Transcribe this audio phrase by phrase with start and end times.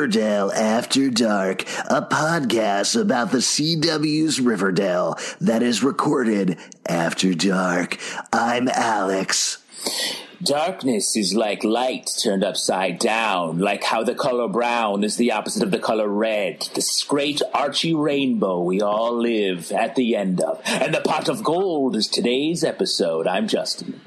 [0.00, 6.56] Riverdale After Dark, a podcast about the CW's Riverdale that is recorded
[6.86, 7.98] after dark.
[8.32, 9.62] I'm Alex.
[10.42, 15.62] Darkness is like light turned upside down, like how the color brown is the opposite
[15.62, 16.66] of the color red.
[16.72, 20.62] This great Archie rainbow we all live at the end of.
[20.64, 23.26] And the pot of gold is today's episode.
[23.26, 24.00] I'm Justin.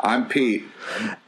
[0.00, 0.64] I'm Pete.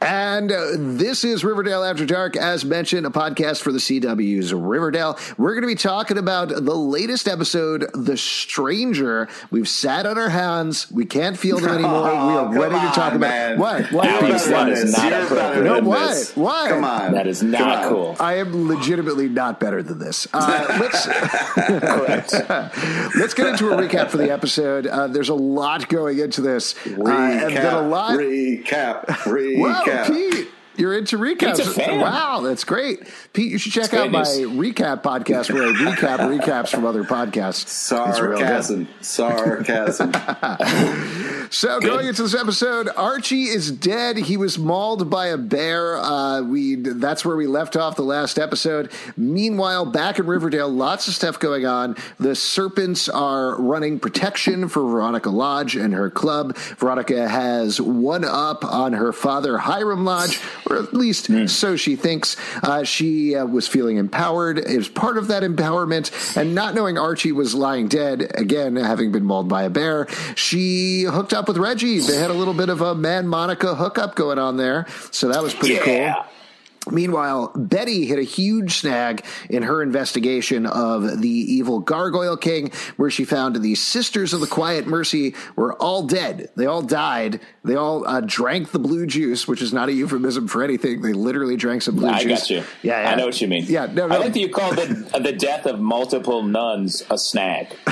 [0.01, 5.17] And uh, this is Riverdale After Dark, as mentioned, a podcast for the CW's Riverdale.
[5.37, 9.27] We're going to be talking about the latest episode, The Stranger.
[9.51, 10.89] We've sat on our hands.
[10.91, 12.09] We can't feel them anymore.
[12.09, 13.59] Oh, we are come ready to talk on, about man.
[13.59, 13.91] what?
[13.91, 14.07] What?
[14.07, 15.03] Alex, that You're is better not than this.
[15.03, 15.49] You're appropriate.
[15.49, 16.23] better No, than why?
[16.35, 16.67] Why?
[16.69, 17.11] Come on.
[17.13, 18.15] That is not cool.
[18.19, 20.27] I am legitimately not better than this.
[20.33, 21.07] Uh, let's
[23.15, 24.87] let's get into a recap for the episode.
[24.87, 28.17] Uh, there's a lot going into this, uh, and then a lot.
[28.17, 29.05] Recap.
[29.57, 30.05] Wow.
[30.07, 30.47] Pete,
[30.79, 31.57] you're into recaps.
[31.57, 31.99] Pete's a fan.
[31.99, 33.01] Wow, that's great.
[33.33, 34.49] Pete, you should check It's out my news.
[34.73, 37.63] recap podcast where I recap recaps from other podcasts.
[38.09, 38.87] It's real good.
[39.01, 40.11] Sarcasm.
[40.11, 40.11] Sarcasm.
[41.51, 44.17] So going into this episode, Archie is dead.
[44.17, 45.97] He was mauled by a bear.
[45.97, 48.91] Uh, we that's where we left off the last episode.
[49.17, 51.95] Meanwhile, back in Riverdale, lots of stuff going on.
[52.19, 56.55] The Serpents are running protection for Veronica Lodge and her club.
[56.77, 62.35] Veronica has one up on her father, Hiram Lodge, or at least so she thinks.
[62.63, 64.57] Uh, she uh, was feeling empowered.
[64.59, 69.11] It was part of that empowerment, and not knowing Archie was lying dead again, having
[69.11, 71.99] been mauled by a bear, she hooked up with Reggie.
[71.99, 75.41] They had a little bit of a man Monica hookup going on there, so that
[75.43, 76.13] was pretty Yeah.
[76.13, 76.25] cool.
[76.89, 83.09] Meanwhile, Betty hit a huge snag in her investigation of the evil Gargoyle King, where
[83.09, 86.49] she found the Sisters of the Quiet Mercy were all dead.
[86.55, 87.41] They all died.
[87.63, 91.01] They all uh, drank the blue juice, which is not a euphemism for anything.
[91.01, 92.39] They literally drank some blue I juice.
[92.39, 92.63] got you.
[92.81, 93.11] Yeah, yeah.
[93.11, 93.65] I know what you mean.
[93.67, 94.15] Yeah, no, no.
[94.15, 97.67] I like that you called the, the death of multiple nuns a snag.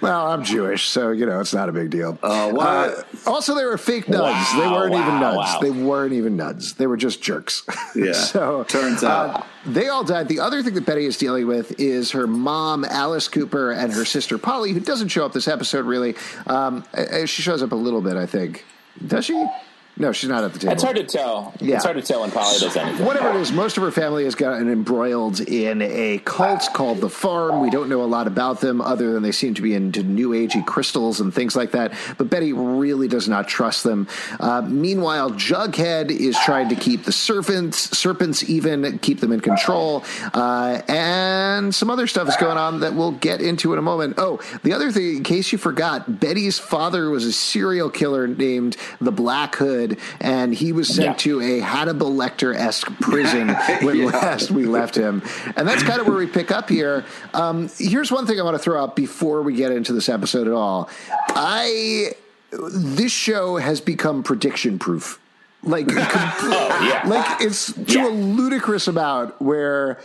[0.00, 2.18] Well, I'm Jewish, so you know it's not a big deal.
[2.22, 2.66] Uh, what?
[2.66, 4.52] Uh, also, they were fake nuns.
[4.52, 5.36] they weren't even wow, nuns.
[5.36, 5.58] wow.
[5.60, 5.70] They
[6.06, 6.74] weren't even nuns.
[6.74, 7.64] They were just jerks.
[7.96, 9.46] Yeah, so turns uh, out.
[9.64, 10.28] they all died.
[10.28, 14.04] The other thing that Betty is dealing with is her mom, Alice Cooper, and her
[14.04, 16.14] sister Polly, who doesn't show up this episode really.
[16.46, 18.66] Um, uh, she shows up a little bit, I think.
[19.06, 19.46] Does she?
[19.98, 20.72] No, she's not at the table.
[20.74, 21.54] It's hard to tell.
[21.58, 21.76] Yeah.
[21.76, 23.06] It's hard to tell when Polly does anything.
[23.06, 27.08] Whatever it is, most of her family has gotten embroiled in a cult called the
[27.08, 27.60] Farm.
[27.60, 30.30] We don't know a lot about them other than they seem to be into new
[30.30, 31.94] agey crystals and things like that.
[32.18, 34.06] But Betty really does not trust them.
[34.38, 40.04] Uh, meanwhile, Jughead is trying to keep the serpents, serpents even, keep them in control.
[40.34, 44.14] Uh, and some other stuff is going on that we'll get into in a moment.
[44.18, 48.76] Oh, the other thing, in case you forgot, Betty's father was a serial killer named
[49.00, 49.85] the Black Hood,
[50.20, 51.12] and he was sent Yeah.
[51.14, 53.48] to a Hannibal Lecter esque prison
[53.82, 54.06] when Yeah.
[54.06, 55.22] last we left him.
[55.56, 57.04] And that's kind of where we pick up here.
[57.34, 60.46] Um, here's one thing I want to throw out before we get into this episode
[60.46, 60.88] at all.
[61.30, 62.12] I
[62.52, 65.18] this show has become prediction proof.
[65.62, 67.02] Like, Oh, yeah.
[67.08, 68.08] like it's to Yeah.
[68.08, 69.98] a ludicrous amount where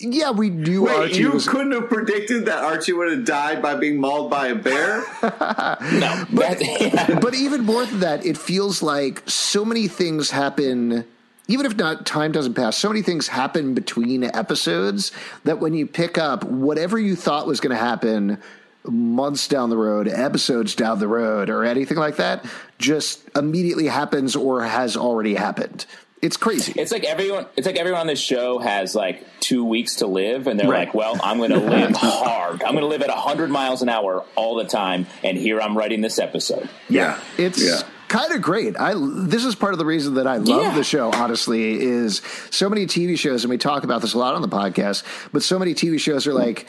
[0.00, 1.48] Yeah, we knew Wait, Archie you was.
[1.48, 5.04] couldn't have predicted that Archie would have died by being mauled by a bear?
[5.22, 7.18] No, that, yeah.
[7.20, 11.04] but even more than that, it feels like so many things happen.
[11.48, 15.12] Even if not time doesn't pass, so many things happen between episodes
[15.44, 18.38] that when you pick up whatever you thought was going to happen
[18.84, 22.44] months down the road, episodes down the road, or anything like that,
[22.78, 25.86] just immediately happens or has already happened.
[26.20, 26.72] It's crazy.
[26.76, 27.46] It's like everyone.
[27.56, 30.86] It's like everyone on this show has like two weeks to live, and they're Right.
[30.88, 32.62] like, "Well, I'm going to live hard.
[32.62, 35.76] I'm going to live at 100 miles an hour all the time." And here I'm
[35.78, 36.68] writing this episode.
[36.88, 37.18] yeah.
[37.36, 37.82] It's Yeah.
[38.08, 38.76] kind of great.
[38.78, 40.74] I this is part of the reason that I love Yeah.
[40.74, 41.10] the show.
[41.12, 42.20] Honestly, is
[42.50, 45.04] so many TV shows, and we talk about this a lot on the podcast.
[45.32, 46.66] But so many TV shows are like.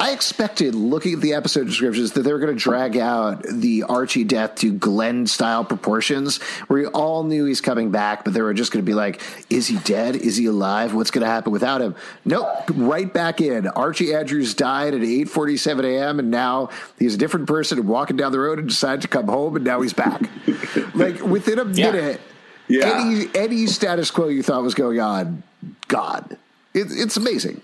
[0.00, 3.82] I expected, looking at the episode descriptions, that they were going to drag out the
[3.84, 6.38] Archie death to Glenn style proportions,
[6.68, 9.20] where you all knew he's coming back, but they were just going to be like,
[9.50, 10.16] "Is he dead?
[10.16, 10.94] Is he alive?
[10.94, 11.94] What's going to happen without him?"
[12.24, 13.66] Nope, right back in.
[13.68, 16.18] Archie Andrews died at eight forty seven a.m.
[16.18, 19.28] and now he's a different person and walking down the road and decided to come
[19.28, 20.22] home, and now he's back.
[20.94, 21.90] like within a Yeah.
[21.92, 22.20] minute,
[22.68, 23.02] Yeah.
[23.06, 25.42] any any status quo you thought was going on,
[25.88, 26.36] God,
[26.74, 27.60] it, it's amazing.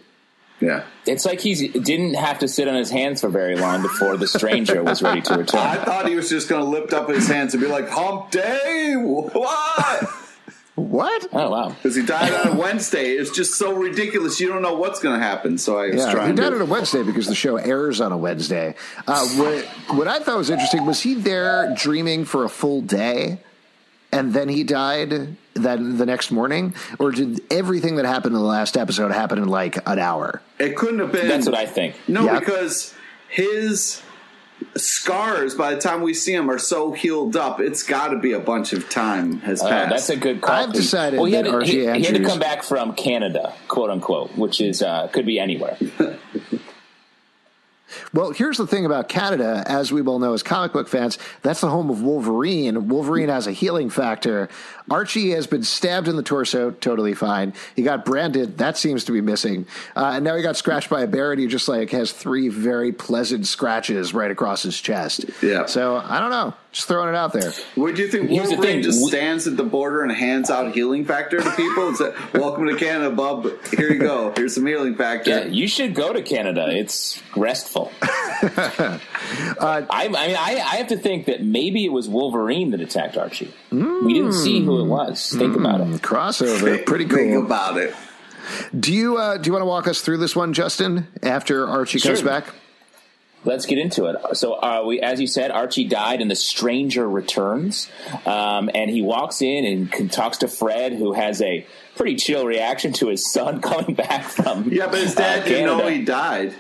[0.60, 0.84] Yeah.
[1.04, 4.26] It's like he didn't have to sit on his hands for very long before the
[4.26, 5.60] stranger was ready to return.
[5.60, 8.30] I thought he was just going to lift up his hands and be like, Hump
[8.30, 8.94] Day!
[8.96, 10.04] What?
[10.76, 11.26] What?
[11.32, 11.68] Oh wow!
[11.70, 13.12] Because he died on a Wednesday.
[13.12, 14.38] It's just so ridiculous.
[14.40, 15.56] You don't know what's going to happen.
[15.56, 16.56] So I was Yeah, he trying died to.
[16.56, 18.74] on a Wednesday because the show airs on a Wednesday.
[19.06, 19.64] Uh, what,
[19.96, 23.38] what I thought was interesting was he there dreaming for a full day,
[24.12, 28.46] and then he died then the next morning, or did everything that happened in the
[28.46, 30.42] last episode happen in like an hour?
[30.58, 31.28] It couldn't have been.
[31.28, 31.96] That's what I think.
[32.08, 32.38] No, Yeah.
[32.38, 32.94] because
[33.28, 34.02] his
[34.76, 37.60] scars, by the time we see him, are so healed up.
[37.60, 39.90] It's got to be a bunch of time has Oh, passed.
[39.90, 40.54] that's a good call.
[40.54, 43.90] I've decided he had, to, Archie he, he had to come back from Canada, quote
[43.90, 45.76] unquote, which is uh, could be anywhere.
[48.12, 51.60] Well, here's the thing about Canada, as we well know as comic book fans, that's
[51.60, 52.88] the home of Wolverine.
[52.88, 54.48] Wolverine has a healing factor.
[54.90, 57.54] Archie has been stabbed in the torso, totally fine.
[57.74, 59.66] He got branded, that seems to be missing.
[59.96, 62.48] Uh, and now he got scratched by a bear, and he just like has three
[62.48, 65.24] very pleasant scratches right across his chest.
[65.42, 65.66] Yeah.
[65.66, 67.52] So I don't know, just throwing it out there.
[67.74, 68.30] What do you think?
[68.30, 71.40] Here's the Wolverine thing, just we- stands at the border and hands out healing factor
[71.40, 73.48] to people and says, "Welcome to Canada, bub.
[73.76, 74.32] Here you go.
[74.36, 76.68] Here's some healing factor." Yeah, you should go to Canada.
[76.70, 77.92] It's restful.
[79.58, 82.80] Uh, I, I mean, I, I have to think that maybe it was Wolverine that
[82.80, 83.52] attacked Archie.
[83.72, 85.30] We didn't see who it was.
[85.32, 85.86] Think about it.
[86.02, 87.16] Crossover, pretty cool.
[87.18, 87.94] Think about it.
[88.78, 91.08] Do you uh, do you want to walk us through this one, Justin?
[91.22, 92.28] After Archie comes Sure.
[92.28, 92.54] back.
[93.44, 94.16] Let's get into it.
[94.36, 97.88] So, uh, we, as you said, Archie died, and the stranger returns,
[98.26, 101.64] um, and he walks in and can, talks to Fred, who has a
[101.96, 105.66] pretty chill reaction to his son coming back from Yeah, but his dad uh, didn't
[105.66, 106.54] know he died.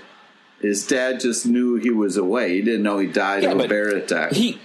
[0.66, 2.54] His dad just knew he was away.
[2.54, 4.32] He didn't know he died Yeah, of a bear attack.
[4.32, 4.58] He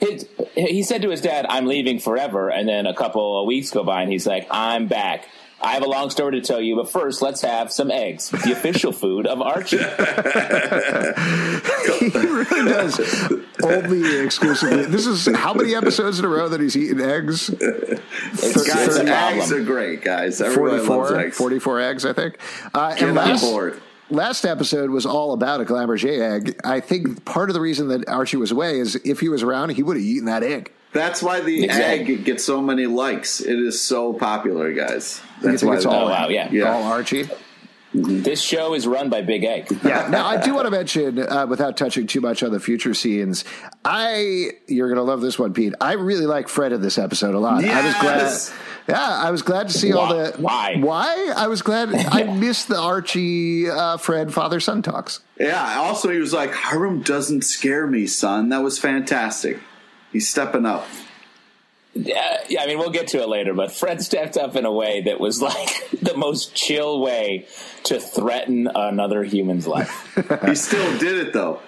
[0.00, 3.70] his, he said to his dad, "I'm leaving forever," and then a couple of weeks
[3.70, 5.28] go by, and he's like, "I'm back."
[5.60, 8.52] I have a long story to tell you, but first, let's have some eggs, the
[8.52, 9.78] official food of Archie.
[11.98, 13.00] he really does
[13.64, 14.84] only exclusively.
[14.84, 17.48] This is how many episodes in a row that he's eating eggs?
[17.48, 20.40] It's, guys, it's a eggs are great, guys.
[20.40, 21.36] Everybody loves eggs.
[21.36, 22.38] 44 eggs, I think.
[22.72, 23.82] Uh, Get and on last, board.
[24.10, 26.60] Last episode was all about a Glamour-J egg.
[26.64, 29.70] I think part of the reason that Archie was away is if he was around,
[29.70, 30.72] he would have eaten that egg.
[30.92, 32.14] That's why the Exactly.
[32.14, 33.40] egg gets so many likes.
[33.40, 35.20] It is so popular, guys.
[35.42, 35.74] That's why.
[35.74, 36.48] it's the- all, Oh, wow, yeah.
[36.50, 36.72] Yeah.
[36.72, 37.28] all Archie?
[37.94, 39.66] This show is run by Big Egg.
[39.82, 40.08] Yeah.
[40.10, 43.44] Now, I do want to mention, uh, without touching too much on the future scenes,
[43.82, 45.72] I you're going to love this one, Pete.
[45.80, 47.64] I really like Fred in this episode a lot.
[47.64, 48.38] I was glad.
[48.88, 50.76] Yeah, I was glad to see all Why- the why?
[50.80, 51.32] Why?
[51.36, 51.94] I was glad.
[52.10, 55.20] I missed the Archie uh, Fred father son talks.
[55.38, 55.76] Yeah.
[55.78, 59.58] Also, he was like, "Hiram doesn't scare me, son." That was fantastic.
[60.12, 60.86] He's stepping up.
[61.94, 64.70] Yeah, yeah, I mean, we'll get to it later, but Fred stepped up in a
[64.72, 67.46] way that was like the most chill way
[67.84, 70.04] to threaten another human's life.
[70.46, 71.60] He still did it though.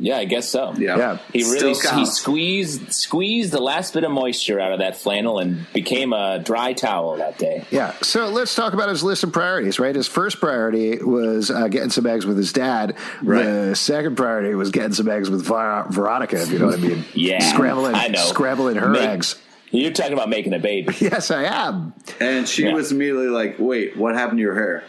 [0.00, 0.74] Yeah, I guess so.
[0.78, 0.96] Yeah.
[0.96, 1.18] Yeah.
[1.32, 5.66] He really he squeezed squeezed the last bit of moisture out of that flannel and
[5.72, 7.64] became a dry towel that day.
[7.70, 7.92] Yeah.
[8.02, 9.94] So let's talk about his list of priorities, right?
[9.94, 12.96] His first priority was uh, getting some eggs with his dad.
[13.22, 13.42] Right.
[13.44, 16.82] The second priority was getting some eggs with Ver- Veronica, if you know what I
[16.82, 17.04] mean.
[17.14, 18.18] Yeah, Scrambling, I know.
[18.24, 19.34] scrambling her Make- eggs.
[19.70, 20.94] You're talking about making a baby.
[21.00, 21.92] Yes, I am.
[22.20, 22.72] And she Yeah.
[22.72, 24.84] was immediately like, "Wait, what happened to your hair?"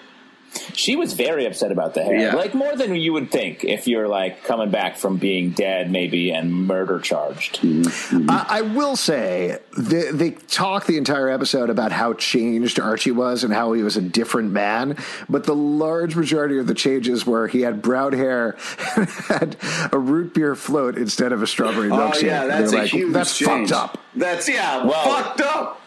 [0.73, 2.35] She was very upset about the hair, Yeah.
[2.35, 6.31] like more than you would think if you're like coming back from being dead, maybe
[6.31, 7.59] and murder charged.
[7.61, 8.29] Mm-hmm.
[8.29, 13.43] I, I will say they, they talk the entire episode about how changed Archie was
[13.43, 14.97] and how he was a different man,
[15.29, 18.57] but the large majority of the changes were he had brown hair
[18.95, 19.57] and had
[19.91, 21.99] a root beer float instead of a strawberry milkshake.
[21.99, 22.23] Oh milkshake.
[22.23, 23.69] yeah, that's a like, huge That's change.
[23.69, 23.97] fucked up.
[24.15, 25.81] That's yeah, Well- fucked up.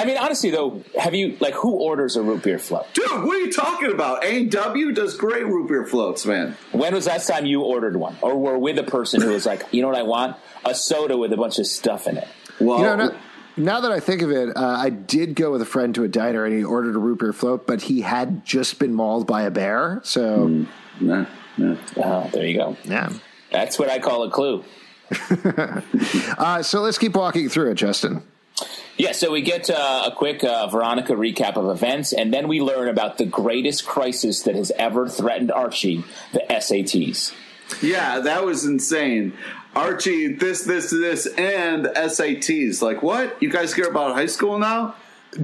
[0.00, 2.86] I mean, honestly though, have you like who orders a root beer float?
[2.94, 4.24] Dude, what are you talking about?
[4.24, 6.56] A&W does great root beer floats, man.
[6.70, 9.64] When was last time you ordered one, or were with a person who was like,
[9.72, 10.36] you know what I want?
[10.64, 12.28] A soda with a bunch of stuff in it.
[12.60, 13.10] Well, You know, now,
[13.56, 16.08] now that I think of it, uh, I did go with a friend to a
[16.08, 19.42] diner and he ordered a root beer float, but he had just been mauled by
[19.42, 20.00] a bear.
[20.04, 20.66] So,
[21.00, 21.26] nah,
[21.56, 21.76] nah.
[21.96, 22.76] Oh, there you go.
[22.84, 23.10] yeah.
[23.50, 24.62] That's what I call a clue.
[26.38, 28.22] Uh, so let's keep walking through it, Justin.
[28.98, 32.60] Yeah, so we get uh, a quick uh, Veronica recap of events, and then we
[32.60, 37.32] learn about the greatest crisis that has ever threatened Archie, the SATs.
[37.80, 39.34] Yeah, that was insane.
[39.76, 42.82] Archie, this, this, this, and SATs.
[42.82, 43.40] Like, what?
[43.40, 44.96] You guys care about high school now?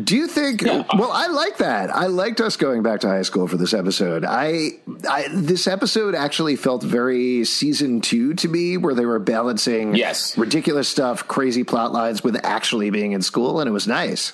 [0.03, 0.63] Do you think?
[0.63, 0.83] Yeah.
[0.99, 1.91] Well, I like that.
[1.91, 4.25] I liked us going back to high school for this episode.
[4.25, 4.71] I,
[5.09, 10.39] I this episode actually felt very season two to me, where they were balancing Yes.
[10.39, 14.33] ridiculous stuff, crazy plot lines with actually being in school, and it was nice.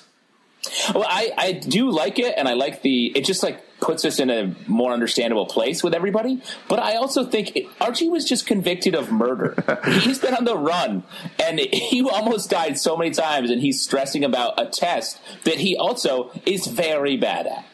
[0.93, 3.07] Well, I, I do like it, and I like the.
[3.17, 6.41] It just like puts us in a more understandable place with everybody.
[6.69, 9.55] But I also think it, Archie was just convicted of murder.
[10.01, 11.03] he's been on the run,
[11.43, 15.75] and he almost died so many times, and he's stressing about a test that he
[15.75, 17.65] also is very bad at.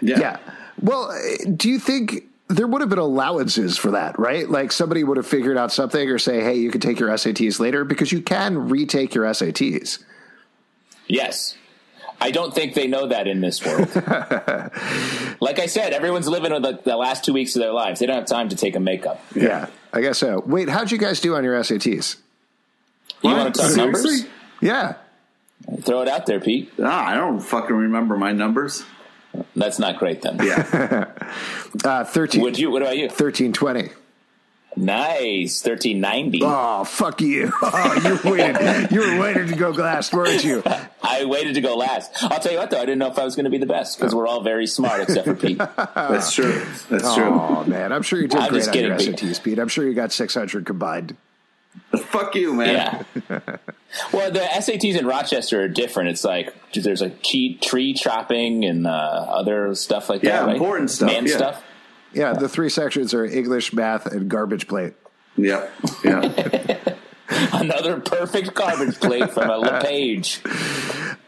[0.00, 0.20] Yeah.
[0.20, 0.38] yeah.
[0.80, 2.24] Well, uh, do you think?
[2.48, 4.48] There would have been allowances for that, right?
[4.48, 7.58] Like somebody would have figured out something or say, hey, you can take your SATs
[7.58, 10.04] later because you can retake your SATs.
[11.08, 11.56] Yes.
[12.20, 13.88] I don't think they know that in this world.
[15.40, 18.00] like I said, everyone's living with the, the last two weeks of their lives.
[18.00, 19.22] They don't have time to take a makeup.
[19.34, 20.42] Yeah, I guess so.
[20.46, 22.16] Wait, how'd you guys do on your SATs?
[23.22, 23.36] You What?
[23.36, 24.12] want to talk Seriously?
[24.12, 24.26] numbers?
[24.60, 24.94] Yeah.
[25.82, 26.72] Throw it out there, Pete.
[26.82, 28.84] Ah, I don't fucking remember my numbers.
[29.54, 30.38] That's not great then.
[30.42, 31.12] Yeah.
[31.84, 32.70] Uh, 13, Would you?
[32.70, 33.02] What about you?
[33.08, 33.90] 1320.
[34.76, 36.40] Nice, thirteen ninety.
[36.42, 37.50] Oh, fuck you.
[37.62, 38.90] Oh, you waited.
[38.92, 40.62] you were waiting to go last, weren't you?
[41.02, 42.10] I waited to go last.
[42.22, 43.66] I'll tell you what, though, I didn't know if I was going to be the
[43.66, 45.58] best because we're all very smart except for Pete.
[45.94, 46.62] That's true.
[46.90, 47.24] That's true.
[47.30, 47.92] Oh, man.
[47.92, 49.24] I'm sure you did I'm great just on your kidding, Pete.
[49.30, 49.58] SATs, Pete.
[49.58, 51.16] I'm sure you got 600 combined.
[52.08, 53.04] Fuck you, man.
[53.28, 53.38] Yeah.
[54.12, 56.10] well, the SATs in Rochester are different.
[56.10, 60.46] It's like there's a tree, tree chopping and uh, other stuff like Yeah, that.
[60.46, 60.56] right?
[60.56, 61.36] important stuff, Man yeah.
[61.36, 61.62] stuff.
[62.16, 64.94] Yeah, the three sections are English, math, and garbage plate.
[65.36, 65.72] Yep.
[66.02, 66.78] Yeah.
[67.52, 70.40] Another perfect garbage plate from a LePage.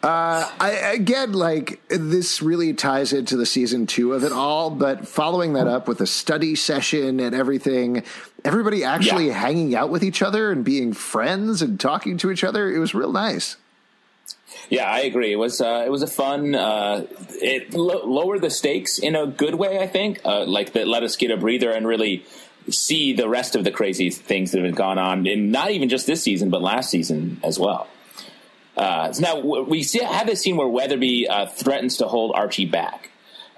[0.02, 5.06] Uh, I again like this really ties into the season two of it all, but
[5.08, 8.04] following that up with a study session and everything,
[8.44, 9.34] everybody actually Yeah.
[9.34, 12.94] hanging out with each other and being friends and talking to each other, it was
[12.94, 13.56] real nice.
[14.70, 15.32] Yeah, I agree.
[15.32, 16.54] It was uh, it was a fun.
[16.54, 19.78] Uh, it lo- lowered the stakes in a good way.
[19.78, 22.24] I think, uh, like that let us get a breather and really
[22.70, 26.06] see the rest of the crazy things that have gone on, in not even just
[26.06, 27.88] this season, but last season as well.
[28.76, 33.10] Uh, now we see, have this scene where Weatherby uh, threatens to hold Archie back.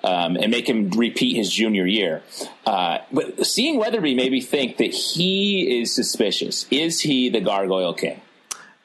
[0.03, 2.23] Um, and make him repeat his junior year.
[2.65, 6.67] Uh, but seeing Weatherby made me think that he is suspicious.
[6.71, 8.19] Is he the Gargoyle King?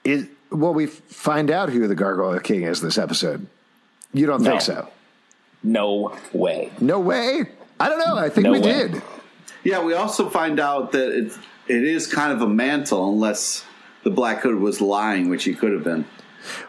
[0.04, 3.48] It, well, we find out who the Gargoyle King is this episode.
[4.14, 4.52] You don't No.
[4.52, 4.88] think so?
[5.64, 6.72] No way.
[6.80, 7.44] No way.
[7.80, 8.18] I don't know.
[8.18, 8.72] I think No we way.
[8.90, 9.02] did.
[9.64, 11.32] Yeah, we also find out that it,
[11.68, 13.66] it is kind of a mantle, unless
[14.04, 16.06] the Black Hood was lying, which he could have been.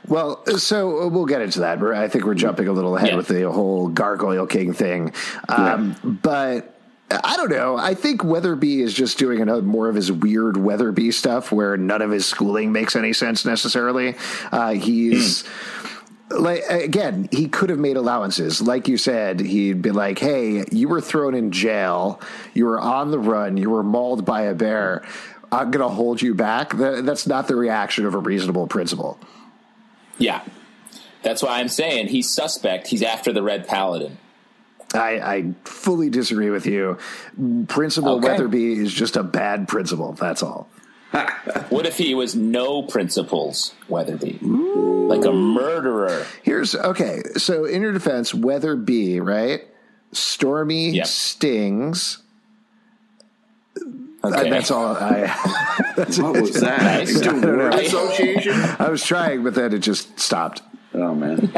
[0.09, 1.83] Well, so uh, we'll get into that.
[1.83, 3.16] I think we're jumping a little ahead Yeah.
[3.16, 5.12] with the whole Gargoyle King thing.
[5.50, 6.75] Um, But
[7.10, 7.76] I don't know.
[7.76, 12.02] I think Weatherby is just doing another, more of his weird Weatherby stuff where none
[12.02, 14.16] of his schooling makes any sense necessarily.
[14.50, 15.44] Uh, he's.
[16.28, 18.60] Like again, he could have made allowances.
[18.60, 22.20] Like you said, he'd be like, "Hey, you were thrown in jail.
[22.52, 23.56] You were on the run.
[23.56, 25.06] You were mauled by a bear.
[25.52, 29.20] I'm going to hold you back." That, that's not the reaction of a reasonable principal.
[30.18, 30.42] Yeah.
[31.22, 32.88] That's why I'm saying he's suspect.
[32.88, 34.18] He's after the Red Paladin.
[34.96, 36.98] I, I fully disagree with you.
[37.68, 38.28] Principal Okay.
[38.28, 40.12] Weatherby is just a bad principal.
[40.12, 40.68] That's all.
[41.68, 44.38] What if he was no principles, Weatherby?
[44.42, 46.24] Like a murderer.
[46.42, 47.22] Here's okay.
[47.36, 49.62] So in your defense, Weatherby, right?
[50.12, 51.06] Stormy Yep.
[51.06, 52.18] stings.
[53.76, 54.44] Uh, okay.
[54.44, 54.96] And that's all.
[54.96, 55.26] I
[55.96, 56.82] What was that?
[56.82, 57.20] Nice.
[57.20, 58.52] Doing word association?
[58.78, 60.62] I was trying, but then it just stopped.
[60.94, 61.50] Oh man.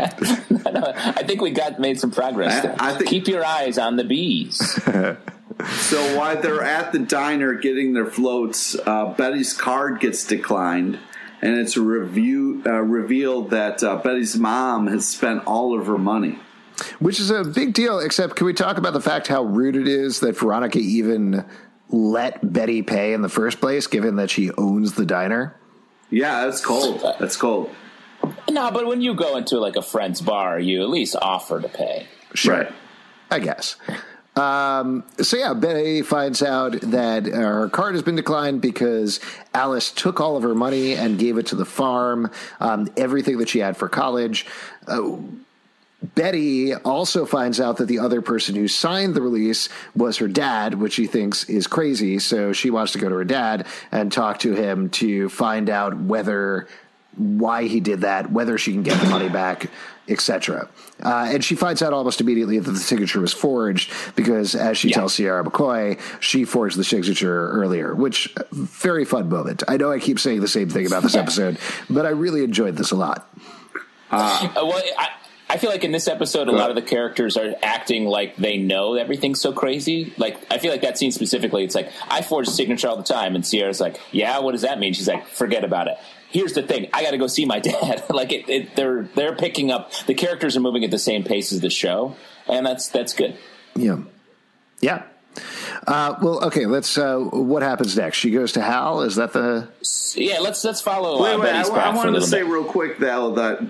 [0.97, 2.53] I think we got made some progress.
[2.59, 2.77] I- there.
[2.79, 4.79] I think- Keep your eyes on the bees.
[5.81, 11.01] So while they're at the diner getting their floats, uh, Betty's card gets declined,
[11.43, 16.39] and it's review uh, revealed that uh, Betty's mom has spent all of her money.
[17.01, 19.89] Which is a big deal, except can we talk about the fact how rude it
[19.89, 21.45] is that Veronica even
[21.89, 25.57] let Betty pay in the first place, given that she owns the diner?
[26.09, 27.03] Yeah, that's cold.
[27.19, 27.71] That's cold.
[28.51, 31.69] No, but when you go into like a friend's bar, you at least offer to
[31.69, 32.07] pay.
[32.35, 32.59] Sure.
[32.59, 32.73] Right.
[33.31, 33.77] I guess.
[34.37, 39.19] Um, so yeah, Betty finds out that uh, her card has been declined because
[39.53, 42.31] Alice took all of her money and gave it to the farm,
[42.61, 44.47] um, everything that she had for college.
[44.87, 45.17] Uh,
[46.15, 50.75] Betty also finds out that the other person who signed the release was her dad,
[50.75, 52.21] which she thinks is crazy.
[52.21, 55.99] So she wants to go to her dad and talk to him to find out
[55.99, 56.69] whether
[57.19, 59.71] why he did that, whether she can get the money back,
[60.09, 60.69] etc.
[61.03, 64.89] Uh, and she finds out almost immediately that the signature was forged because, as she
[64.89, 64.95] Yeah.
[64.97, 67.95] tells Sierra McCoy, she forged the signature earlier.
[67.95, 69.63] Which very fun moment.
[69.69, 71.59] I know I keep saying the same thing about this episode,
[71.91, 73.29] but I really enjoyed this a lot.
[74.11, 75.09] Uh, well, I,
[75.51, 78.57] I feel like in this episode, a lot of the characters are acting like they
[78.59, 80.13] know everything's so crazy.
[80.19, 83.03] Like, I feel like that scene specifically, it's like, I forge a signature all the
[83.03, 83.35] time.
[83.35, 84.93] And Sierra's like, yeah, what does that mean?
[84.95, 85.99] She's like, forget about it.
[86.31, 86.89] Here's the thing.
[86.93, 88.05] I got to go see my dad.
[88.11, 91.53] like, it, it, they're, they're picking up, the characters are moving at the same pace
[91.53, 92.17] as the show.
[92.47, 93.37] And that's, that's good.
[93.75, 93.99] Yeah.
[94.81, 95.05] Yeah.
[95.87, 96.67] Uh, well, okay.
[96.67, 96.99] Let's.
[96.99, 98.17] Uh, what happens next?
[98.19, 99.03] She goes to Hal.
[99.03, 99.69] Is that the?
[100.17, 101.49] Yeah, let's, let's follow Wait, uh, wait.
[101.51, 102.51] I, Betty's I path for a wanted to say bit.
[102.51, 103.61] real quick though that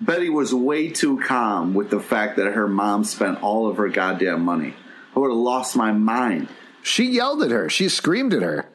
[0.00, 3.88] Betty was way too calm with the fact that her mom spent all of her
[3.88, 4.74] goddamn money.
[5.16, 6.48] I would have lost my mind.
[6.82, 7.68] She yelled at her.
[7.68, 8.66] She screamed at her.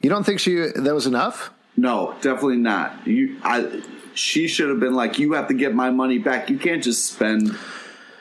[0.00, 1.50] You don't think she that was enough?
[1.78, 3.06] No, definitely not.
[3.06, 3.82] You, I,
[4.14, 6.50] she should have been like, "You have to get my money back.
[6.50, 7.56] You can't just spend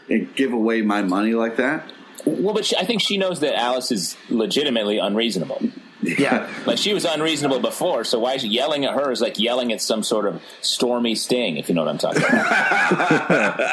[0.10, 1.92] and give away my money like that."
[2.26, 5.62] Well, but she, I think she knows that Alice is legitimately unreasonable.
[6.04, 6.48] Yeah.
[6.68, 9.72] Like she was unreasonable before, so why is she yelling at her is like yelling
[9.74, 13.68] at some sort of stormy sting, if you know what I'm talking about.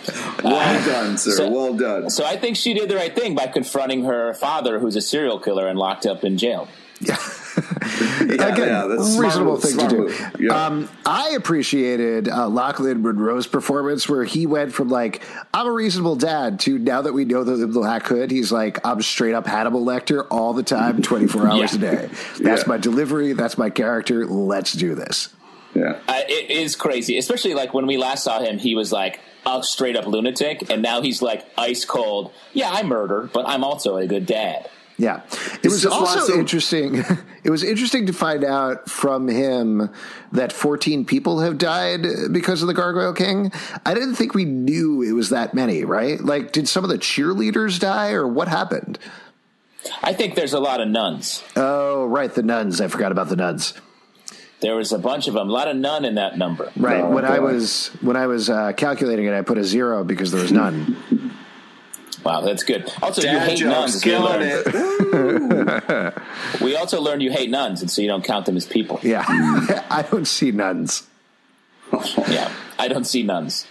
[0.42, 1.32] Well done, sir.
[1.32, 2.08] so- well done.
[2.10, 5.38] so I think she did the right thing by confronting her father, who's a serial
[5.40, 6.68] killer and locked up in jail.
[7.00, 7.16] Yeah,
[7.56, 10.44] Again, yeah, that's smart reasonable move, thing to smart do.
[10.46, 10.66] Yeah.
[10.66, 15.22] Um, I appreciated uh, Lochlyn Munro's performance, where he went from like
[15.54, 19.00] "I'm a reasonable dad" to now that we know the Black Hood, he's like I'm
[19.02, 22.08] straight up Hannibal Lecter all the time, 24 hours a day.
[22.40, 22.68] That's Yeah.
[22.68, 23.32] my delivery.
[23.32, 24.26] That's my character.
[24.26, 25.28] Let's do this.
[25.74, 25.98] yeah.
[26.08, 29.62] Uh, it is crazy, especially like when we last saw him, he was like a
[29.62, 32.32] straight up lunatic, and now he's like ice cold.
[32.52, 34.68] Yeah, I murder, but I'm also a good dad.
[34.98, 35.22] Yeah.
[35.62, 37.04] It was also lots of- interesting.
[37.44, 39.90] It was interesting to find out from him
[40.32, 43.52] that 14 people have died because of the Gargoyle King.
[43.84, 46.20] I didn't think we knew it was that many, right?
[46.20, 48.98] Like, did some of the cheerleaders die or what happened?
[50.02, 51.44] I think there's a lot of nuns.
[51.54, 52.34] Oh, right.
[52.34, 52.80] The nuns.
[52.80, 53.74] I forgot about the nuns.
[54.58, 56.72] There was a bunch of them, a lot of nun in that number.
[56.76, 57.02] Right.
[57.04, 60.32] Oh, when I was when I was uh, calculating it, I put a zero because
[60.32, 60.96] there was none.
[62.26, 62.92] Wow, that's good.
[63.00, 64.04] Also, you hate nuns.
[64.04, 66.14] we killing it.
[66.60, 68.98] We also learned you hate nuns, and so you don't count them as people.
[69.04, 69.24] Yeah.
[69.90, 71.06] I don't see nuns.
[72.28, 73.68] yeah, I don't see nuns.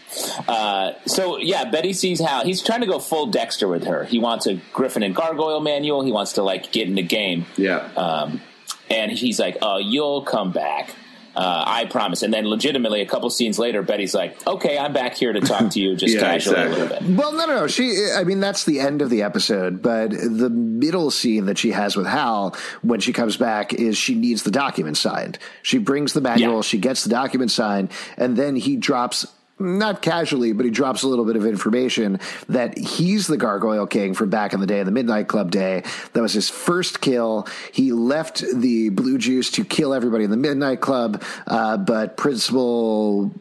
[0.47, 4.05] Uh, so yeah, Betty sees how he's trying to go full Dexter with her.
[4.05, 6.05] He wants a Gryphon and Gargoyle manual.
[6.05, 7.47] He wants to like get in the game.
[7.57, 7.89] Yeah.
[7.97, 8.41] Um,
[8.89, 10.95] and he's like, "Oh, you'll come back."
[11.35, 12.21] Uh, I promise.
[12.23, 15.69] And then, legitimately, a couple scenes later, Betty's like, "Okay, I'm back here to talk
[15.71, 16.81] to you, just Yeah, casually exactly.
[16.81, 17.67] a little bit." Well, no, no, no.
[17.67, 19.81] She, I mean, that's the end of the episode.
[19.81, 24.15] But the middle scene that she has with Hal when she comes back is she
[24.15, 25.37] needs the document signed.
[25.61, 26.61] She brings the manual, Yeah.
[26.61, 29.25] she gets the document signed, and then he drops.
[29.57, 34.13] Not casually, but he drops a little bit of information that he's the Gargoyle King
[34.13, 35.83] from back in the day, in the Midnight Club day.
[36.11, 37.47] That was his first kill.
[37.71, 43.31] He left the Blue Juice to kill everybody in the Midnight Club, uh, but Principal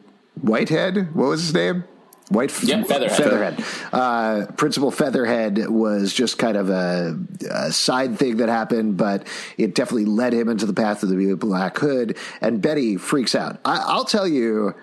[0.41, 1.83] Whitehead, what was his name?
[2.29, 3.17] White Yep, Featherhead.
[3.17, 3.63] Featherhead.
[3.93, 7.19] Uh, Principal Featherhead was just kind of a,
[7.51, 11.35] a side thing that happened, but it definitely led him into the path of the
[11.35, 12.17] Black Hood.
[12.41, 13.59] And Betty freaks out.
[13.63, 14.73] I, I'll tell you,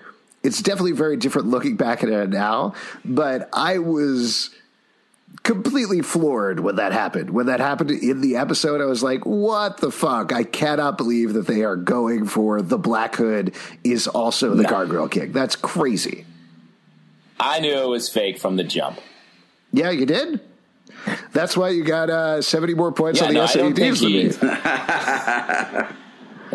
[0.43, 2.73] it's definitely very different looking back at it now,
[3.05, 4.49] but I was
[5.43, 7.29] completely floored when that happened.
[7.31, 10.31] When that happened in the episode, I was like, what the fuck?
[10.31, 13.53] I cannot believe that they are going for the Black Hood
[13.83, 14.69] is also the No.
[14.69, 15.31] Gargoyle King.
[15.31, 16.25] That's crazy.
[17.39, 18.99] I knew it was fake from the jump.
[19.71, 20.39] Yeah, you did.
[21.33, 25.87] That's why you got uh, seventy more points Yeah, on the no, SATs than me.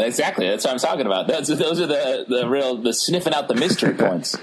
[0.06, 0.48] exactly.
[0.48, 1.26] That's what I'm talking about.
[1.26, 4.36] Those, those are the, the real the sniffing out the mystery points.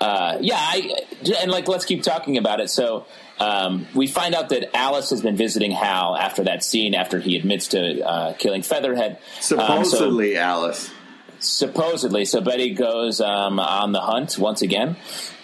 [0.00, 0.98] Uh, yeah, I,
[1.40, 2.68] and like let's keep talking about it.
[2.68, 3.06] So
[3.38, 7.36] um, we find out that Alice has been visiting Hal after that scene after he
[7.36, 9.18] admits to uh, killing Featherhead.
[9.40, 10.90] Supposedly, um, so, Alice.
[11.38, 14.96] Supposedly, so Betty goes um, on the hunt once again,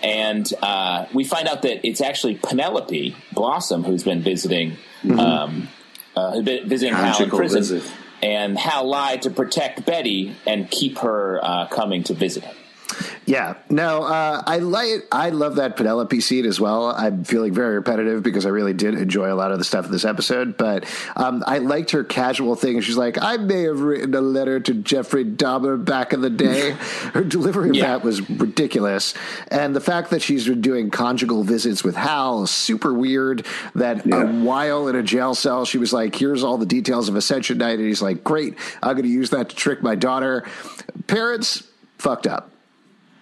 [0.03, 5.19] and uh, we find out that it's actually Penelope Blossom who's been visiting, mm-hmm.
[5.19, 5.69] um,
[6.17, 7.83] uh, visiting Hal in prison, visit.
[8.23, 12.57] And Hal lied to protect Betty and keep her uh, coming to visit him.
[13.31, 16.87] Yeah, no, uh, I like I love that Penelope scene as well.
[16.87, 19.93] I'm feeling very repetitive because I really did enjoy a lot of the stuff in
[19.93, 22.81] this episode, but um, I liked her casual thing.
[22.81, 26.71] She's like, I may have written a letter to Jeffrey Dahmer back in the day.
[27.15, 27.87] her delivery of yeah.
[27.87, 29.15] that was ridiculous,
[29.47, 33.47] and the fact that she's been doing conjugal visits with Hal is super weird.
[33.77, 34.23] That yeah.
[34.25, 37.59] a while in a jail cell, she was like, "Here's all the details of Ascension
[37.59, 40.45] Night," and he's like, "Great, I'm going to use that to trick my daughter."
[41.07, 41.63] Parents
[41.97, 42.51] fucked up.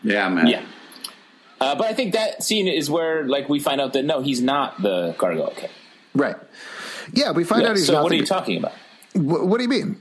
[0.03, 0.47] Yeah, man.
[0.47, 0.63] Yeah.
[1.61, 4.41] Uh, but I think that scene is where, like, we find out that no, he's
[4.41, 5.71] not the Gargoyle King.
[6.15, 6.37] Right.
[7.13, 8.03] Yeah, we find yeah, out he's so not.
[8.05, 8.73] what the, are you talking about?
[9.15, 10.01] Wh- what do you mean?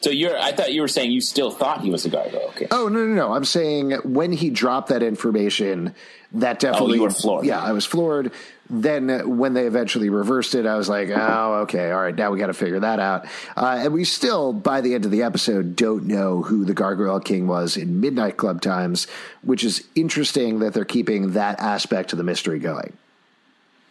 [0.00, 2.68] So you're, I thought you were saying you still thought he was the Gargoyle King.
[2.70, 3.32] Oh no, no, no!
[3.32, 5.94] I'm saying when he dropped that information,
[6.32, 6.92] that definitely.
[6.92, 7.46] Oh, you were floored.
[7.46, 8.30] Yeah, I was floored
[8.70, 12.38] then when they eventually reversed it, I was like, oh, okay, all right, now we
[12.38, 13.26] got to figure that out.
[13.56, 17.20] Uh, and we still, by the end of the episode, don't know who the Gargoyle
[17.20, 19.06] King was in Midnight Club times,
[19.42, 22.96] which is interesting that they're keeping that aspect of the mystery going.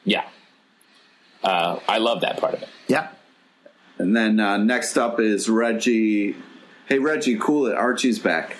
[0.05, 0.25] Yeah.
[1.43, 2.69] Uh, I love that part of it.
[2.87, 3.09] Yeah.
[3.99, 6.35] And then uh, next up is Reggie.
[6.87, 7.75] Hey, Reggie, cool it.
[7.75, 8.57] Archie's back.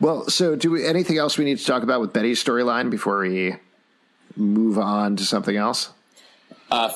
[0.00, 3.20] Well, so do we, anything else we need to talk about with Betty's storyline before
[3.20, 3.56] we
[4.36, 5.90] move on to something else?
[6.70, 6.92] Uh,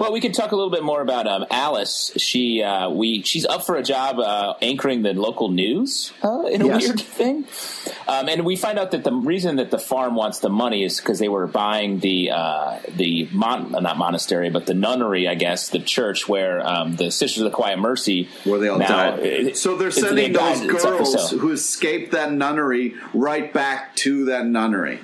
[0.00, 2.10] well, we could talk a little bit more about um, Alice.
[2.16, 6.62] She uh, we she's up for a job uh, anchoring the local news uh, in
[6.62, 6.82] a yes.
[6.82, 7.44] weird thing,
[8.08, 10.98] um, and we find out that the reason that the farm wants the money is
[10.98, 15.68] because they were buying the uh, the mon- not monastery but the nunnery, I guess,
[15.68, 19.56] the church where um, the Sisters of the Quiet Mercy where they all now, died.
[19.56, 24.98] so they're sending those died, girls who escaped that nunnery right back to that nunnery.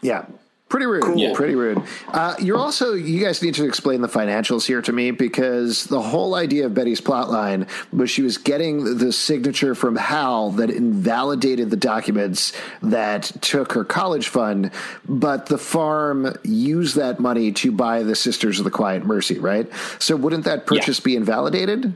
[0.00, 0.24] Yeah.
[0.68, 1.02] Pretty rude.
[1.02, 1.16] Cool.
[1.16, 1.32] Yeah.
[1.34, 1.82] Pretty rude.
[2.08, 6.00] Uh, you're also, you guys need to explain the financials here to me because the
[6.00, 11.70] whole idea of Betty's plotline was she was getting the signature from Hal that invalidated
[11.70, 12.52] the documents
[12.82, 14.70] that took her college fund,
[15.08, 19.70] but the farm used that money to buy the Sisters of the Quiet Mercy, right?
[19.98, 21.04] So wouldn't that purchase yeah.
[21.04, 21.94] be invalidated?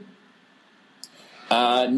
[1.51, 1.89] Uh,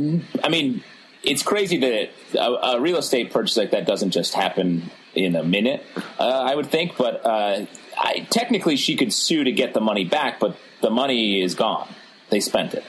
[0.43, 0.83] I mean,
[1.23, 5.45] it's crazy that a, a real estate purchase like that doesn't just happen in a
[5.45, 5.85] minute,
[6.19, 6.97] uh, I would think.
[6.97, 7.67] But uh,
[7.99, 11.89] I, technically, she could sue to get the money back, but the money is gone.
[12.31, 12.85] They spent it.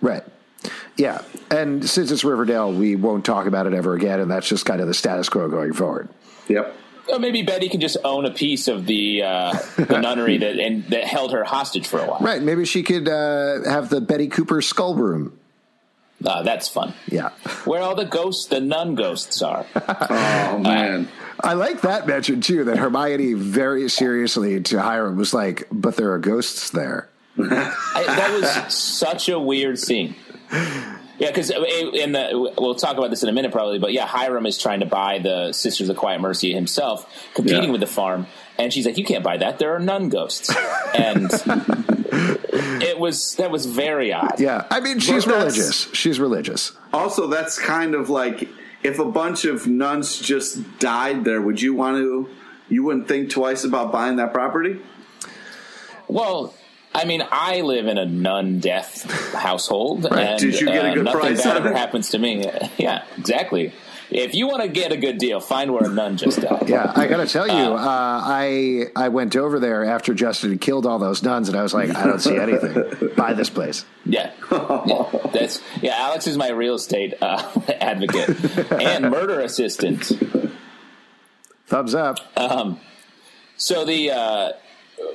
[0.00, 0.24] Right.
[0.96, 1.22] Yeah.
[1.50, 4.80] And since it's Riverdale, we won't talk about it ever again, and that's just kind
[4.80, 6.08] of the status quo going forward.
[6.48, 6.76] Yep.
[7.08, 10.84] Well, maybe Betty can just own a piece of the, uh, the nunnery that and
[10.86, 12.20] that held her hostage for a while.
[12.20, 12.40] Right.
[12.40, 15.38] Maybe she could uh, have the Betty Cooper skull room.
[16.24, 16.94] Uh, that's fun.
[17.08, 17.30] Yeah.
[17.64, 19.66] Where all the ghosts, the nun ghosts are.
[19.74, 21.08] oh, man.
[21.42, 26.12] I like that mention, too, that Hermione very seriously to Hiram was like, but there
[26.12, 27.08] are ghosts there.
[27.38, 30.14] I, that was such a weird scene.
[31.22, 34.06] Yeah, because uh, in the we'll talk about this in a minute probably, but yeah,
[34.06, 37.70] Hiram is trying to buy the Sisters of Quiet Mercy himself, competing yeah.
[37.70, 38.26] with the farm,
[38.58, 39.60] and she's like, "You can't buy that.
[39.60, 40.52] There are nun ghosts,"
[40.94, 41.30] and
[42.82, 44.40] it was that was very odd.
[44.40, 45.88] Yeah, I mean, she's religious.
[45.94, 46.72] She's religious.
[46.92, 48.48] Also, that's kind of like
[48.82, 51.40] if a bunch of nuns just died there.
[51.40, 52.28] Would you want to?
[52.68, 54.80] You wouldn't think twice about buying that property.
[56.08, 56.54] Well,
[56.94, 60.18] I mean, I live in a nun death household, right.
[60.18, 62.50] and Did you get a good uh, nothing price bad ever happens to me.
[62.78, 63.72] Yeah, exactly.
[64.14, 66.68] If you want to get a good deal, find where a nun just died.
[66.68, 70.50] Yeah, I got to tell you, uh, uh, I I went over there after Justin
[70.50, 73.10] had killed all those nuns, and I was like, I don't see anything.
[73.16, 73.86] Buy this place.
[74.04, 75.94] Yeah, yeah, that's yeah.
[75.96, 77.42] Alex is my real estate uh,
[77.80, 80.12] advocate and murder assistant.
[81.66, 82.18] Thumbs up.
[82.36, 82.80] Um,
[83.56, 84.52] so the uh,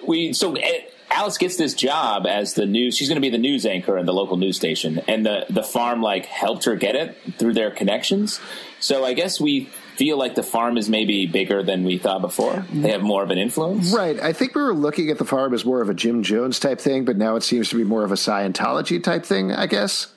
[0.07, 0.55] we so.
[0.55, 2.96] It, eh, Alice gets this job as the news.
[2.98, 5.63] She's going to be the news anchor in the local news station, and the the
[5.63, 8.39] farm like helped her get it through their connections.
[8.80, 9.65] So I guess we
[9.96, 12.65] feel like the farm is maybe bigger than we thought before.
[12.72, 14.20] They have more of an influence, right?
[14.20, 16.80] I think we were looking at the farm as more of a Jim Jones type
[16.80, 19.52] thing, but now it seems to be more of a Scientology type thing.
[19.52, 20.08] I guess.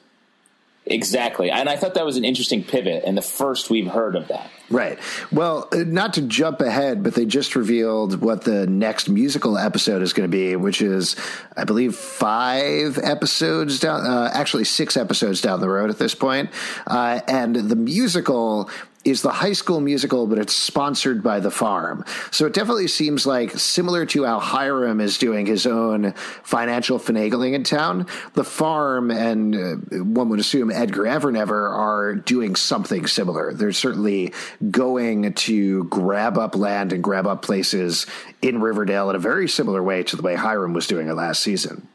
[0.91, 1.53] Exactly.
[1.53, 4.51] And I thought that was an interesting pivot and the first we've heard of that.
[4.71, 4.99] Right.
[5.31, 10.03] Well, uh, not to jump ahead, but they just revealed what the next musical episode
[10.03, 11.15] is going to be, which is,
[11.57, 16.51] I believe, five episodes down, uh, actually six episodes down the road at this point.
[16.87, 18.69] Uh, and the musical
[19.05, 22.05] is the high school musical, but it's sponsored by the farm.
[22.31, 27.55] So it definitely seems like similar to how Hiram is doing his own financial finagling
[27.55, 33.55] in town, the farm and uh, one would assume Edgar Evernever are doing something similar.
[33.55, 34.35] They're certainly
[34.71, 38.07] going to grab up land and grab up places
[38.43, 41.43] in Riverdale in a very similar way to the way Hiram was doing it last
[41.43, 41.89] season.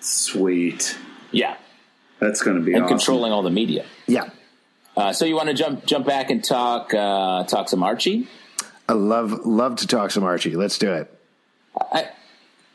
[0.00, 0.96] Sweet.
[1.32, 1.56] Yeah.
[2.20, 2.98] That's going to be and awesome.
[2.98, 3.86] controlling all the media.
[4.06, 4.30] Yeah.
[4.98, 8.26] Uh, so you want to jump jump back and talk uh, talk some Archie?
[8.88, 10.56] I love love to talk some Archie.
[10.56, 11.14] Let's do it.
[11.80, 12.08] I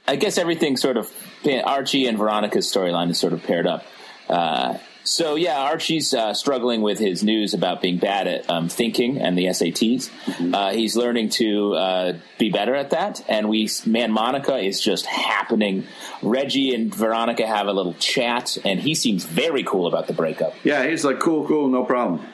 [0.08, 1.12] I guess everything sort of
[1.46, 3.86] Archie and Veronica's storyline is sort of paired up.
[4.30, 9.20] Uh, so yeah, Archie's uh, struggling with his news about being bad at um, thinking
[9.20, 10.10] and the SATs.
[10.10, 10.56] Mm-hmm.
[10.56, 15.06] Uh, he's learning to uh, be better at that, and we man Monica is just
[15.06, 15.86] happening.
[16.22, 20.56] Reggie and Veronica have a little chat, and he seems very cool about the breakup.
[20.64, 22.26] Yeah, he's like, cool, cool, no problem.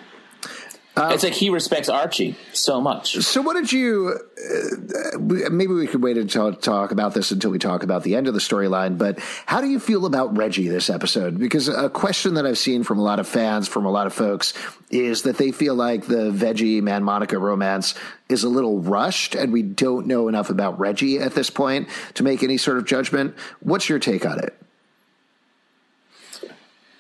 [0.98, 3.16] It's like he respects Archie so much.
[3.24, 4.20] So, what did you?
[4.38, 8.28] Uh, maybe we could wait until talk about this until we talk about the end
[8.28, 8.98] of the storyline.
[8.98, 11.40] But how do you feel about Reggie this episode?
[11.40, 14.14] Because a question that I've seen from a lot of fans, from a lot of
[14.14, 14.54] folks,
[14.90, 17.96] is that they feel like the Veggie Man Monica romance
[18.28, 22.24] is a little rushed, and we don't know enough about Reggie at this point to
[22.24, 23.36] make any sort of judgment.
[23.62, 24.56] What's your take on it?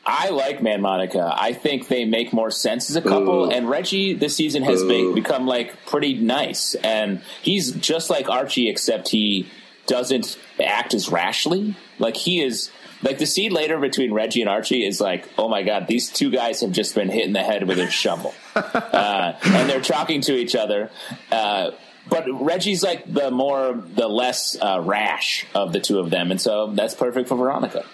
[0.10, 1.32] I like Man Monica.
[1.38, 3.46] I think they make more sense as a couple.
[3.46, 3.52] Ooh.
[3.52, 8.70] And Reggie this season has be- become like pretty nice, and he's just like Archie,
[8.70, 9.48] except he
[9.86, 11.76] doesn't act as rashly.
[12.00, 12.72] Like he is.
[13.02, 16.30] Like the scene later between Reggie and Archie is like, oh my god, these two
[16.30, 20.20] guys have just been hit in the head with a shovel, uh, and they're talking
[20.22, 20.90] to each other.
[21.32, 21.72] Uh,
[22.10, 26.42] but Reggie's like the more, the less uh, rash of the two of them, and
[26.42, 27.86] so that's perfect for Veronica.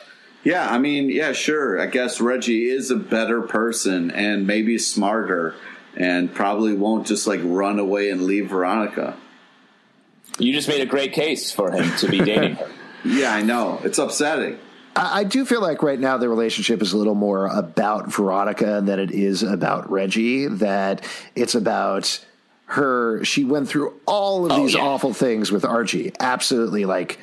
[0.45, 1.81] Yeah, I mean, yeah, sure.
[1.81, 5.55] I guess Reggie is a better person and maybe smarter
[5.97, 9.17] and probably won't just like run away and leave Veronica.
[10.39, 12.69] You just made a great case for him to be dating her.
[13.08, 13.79] Yeah, I know.
[13.84, 14.58] It's upsetting.
[14.95, 18.81] I, I do feel like right now the relationship is a little more about Veronica
[18.84, 20.47] than it is about Reggie.
[20.47, 21.05] That
[21.36, 22.25] it's about
[22.65, 23.23] her.
[23.23, 24.81] She went through all of Oh, these yeah.
[24.81, 26.13] awful things with Archie.
[26.19, 27.19] Absolutely, like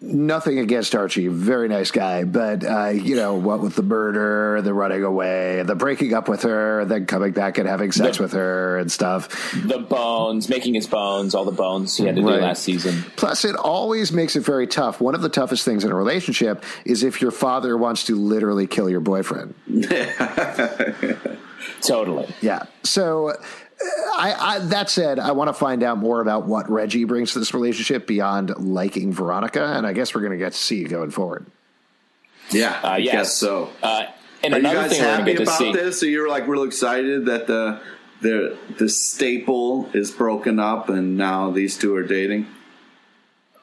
[0.00, 4.72] nothing against Archie, very nice guy, but uh, you know what with the murder, the
[4.72, 8.32] running away, the breaking up with her, then coming back and having sex The- with
[8.32, 9.28] her and stuff.
[9.66, 13.04] The bones, making his bones, all the bones he had to do last season.
[13.16, 15.00] Plus, it always makes it very tough.
[15.00, 18.66] One of the toughest things in a relationship is if your father wants to literally
[18.66, 19.54] kill your boyfriend.
[21.82, 22.26] Totally.
[22.40, 22.64] Yeah.
[22.82, 23.34] So,
[23.80, 27.38] I, I that said, I want to find out more about what Reggie brings to
[27.38, 31.10] this relationship beyond liking Veronica, and I guess we're going to get to see going
[31.10, 31.46] forward.
[32.50, 33.12] Yeah, Uh, I yes.
[33.12, 33.70] guess so.
[33.82, 34.06] Uh,
[34.42, 35.72] and Are you another guys thing we're to happy to about see.
[35.72, 36.00] this?
[36.00, 37.80] So you're like real excited that the
[38.20, 42.46] the the staple is broken up and now these two are dating.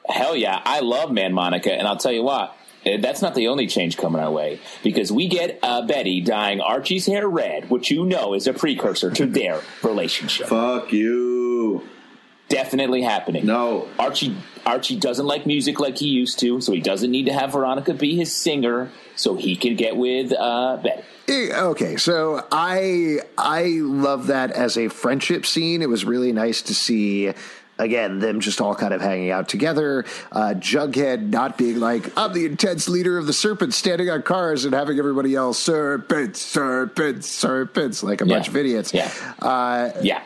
[0.08, 2.56] Hell yeah, I love Man Monica, and I'll tell you what.
[2.86, 6.60] Eh, That's not the only change coming our way because we get uh, Betty dyeing
[6.60, 10.46] Archie's hair red, which you know is a precursor to their relationship.
[10.48, 11.82] Fuck you.
[12.48, 13.44] Definitely happening.
[13.44, 13.88] No.
[13.98, 17.52] Archie Archie doesn't like music like he used to, so he doesn't need to have
[17.52, 21.02] Veronica be his singer, so he can get with uh, Betty.
[21.28, 25.82] Eh, Okay, so I I love that as a friendship scene.
[25.82, 27.32] It was really nice to see
[27.78, 30.04] again them just all kind of hanging out together.
[30.32, 34.64] Uh, Jughead not being like I'm the intense leader of the serpents, standing on cars
[34.64, 38.34] and having everybody yell serpents, serpents, serpents like a Yeah.
[38.34, 38.92] bunch of idiots.
[38.94, 39.10] Yeah.
[39.40, 40.22] Uh, Yeah.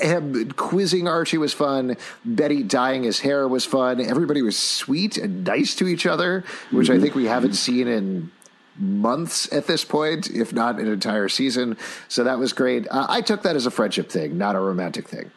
[0.00, 1.96] him quizzing Archie was fun.
[2.24, 4.00] Betty dyeing his hair was fun.
[4.00, 8.30] Everybody was sweet and nice to each other, which I think we haven't seen in
[8.78, 11.76] months at this point, if not an entire season.
[12.08, 12.86] So that was great.
[12.90, 15.30] Uh, I took that as a friendship thing, not a romantic thing.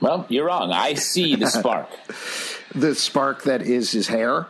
[0.00, 0.72] Well, you're wrong.
[0.72, 1.88] I see the spark.
[2.74, 4.46] The spark that is his hair.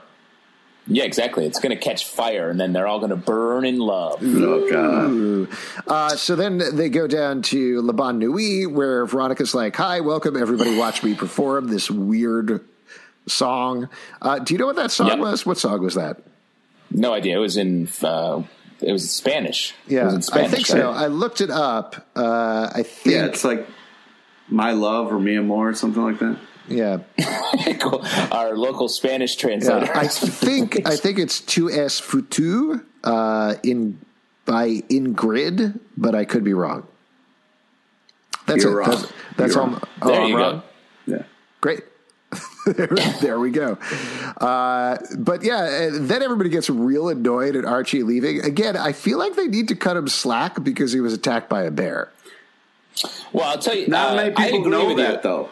[0.86, 1.46] yeah, exactly.
[1.46, 4.18] It's going to catch fire, and then they're all going to burn in love.
[4.22, 5.56] Oh god.
[5.86, 10.36] Uh, so then they go down to Le Bonne Nuit, where Veronica's like, "Hi, welcome
[10.36, 10.76] everybody.
[10.76, 12.64] Watch me perform this weird
[13.26, 13.88] song."
[14.20, 15.18] Uh, do you know what that song Yep.
[15.18, 15.46] was?
[15.46, 16.18] What song was that?
[16.90, 17.36] No idea.
[17.36, 17.88] It was in.
[18.02, 18.42] Uh,
[18.80, 19.74] it was in Spanish.
[19.86, 20.90] It Yeah, was in Spanish, I think so.
[20.90, 22.06] I looked it up.
[22.16, 23.14] Uh, I think.
[23.16, 23.66] Yeah, it's like
[24.48, 26.38] my love or me amor or something like that.
[26.68, 26.98] yeah.
[27.80, 28.04] Cool.
[28.32, 29.96] Our local Spanish Yeah, translator.
[29.96, 33.98] I think I think it's tu es futu uh, in
[34.44, 36.86] by Ingrid, but I could be wrong.
[38.46, 38.76] That's You're it.
[38.76, 38.90] wrong.
[38.90, 39.68] That's, that's You're all.
[39.70, 39.82] wrong.
[40.02, 40.62] Oh, There I'm you wrong?
[41.06, 41.12] go.
[41.16, 41.22] Yeah.
[41.60, 41.82] Great.
[42.66, 42.86] there,
[43.20, 43.78] there we go.
[44.40, 48.40] Uh, but yeah, then everybody gets real annoyed at Archie leaving.
[48.44, 51.62] Again, I feel like they need to cut him slack because he was attacked by
[51.62, 52.10] a bear.
[53.32, 53.88] Well, I'll tell you.
[53.88, 55.20] Not uh, many I people know that you.
[55.22, 55.48] though.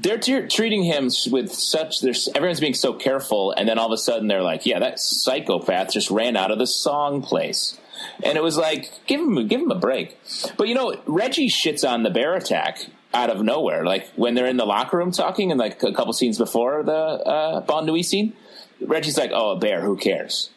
[0.00, 2.00] They're t- treating him with such.
[2.00, 4.98] There's everyone's being so careful, and then all of a sudden they're like, "Yeah, that
[4.98, 7.78] psychopath just ran out of the song place,"
[8.22, 10.18] and it was like, "Give him, give him a break."
[10.56, 13.84] But you know, Reggie shits on the bear attack out of nowhere.
[13.84, 16.92] Like when they're in the locker room talking, and like a couple scenes before the
[16.92, 18.34] uh, Bonne Nuit scene,
[18.80, 20.50] Reggie's like, "Oh, a bear, who cares?"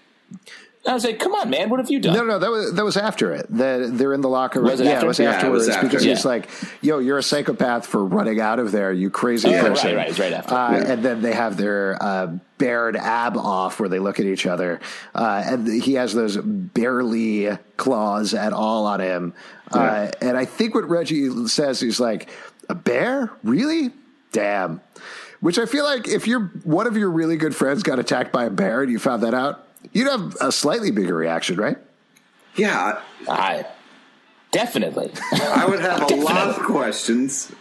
[0.88, 2.84] I was like, "Come on, man, what have you done?" No, no, that was that
[2.84, 3.46] was after it.
[3.50, 4.72] That they're in the locker room.
[4.72, 5.06] Was it yeah, after?
[5.06, 6.50] it was Yeah, it afterwards was after, because he's like,
[6.82, 10.10] "Yo, you're a psychopath for running out of there, you crazy Oh, right, person." right,
[10.10, 10.54] it's right after.
[10.56, 10.91] Uh, Yeah.
[10.94, 14.80] And then they have their uh, bared ab off, where they look at each other,
[15.13, 19.34] uh, and he has those barely claws at all on him.
[19.72, 22.30] Uh, and I think what Reggie says, he's like,
[22.70, 23.91] "A bear, really?
[24.32, 24.82] Damn."
[25.41, 28.46] Which I feel like if you're one of your really good friends got attacked by
[28.46, 31.78] a bear and you found that out, you'd have a slightly bigger reaction, right?
[32.56, 33.65] Yeah, I
[34.52, 35.12] definitely.
[35.32, 37.52] I would have a lot of questions,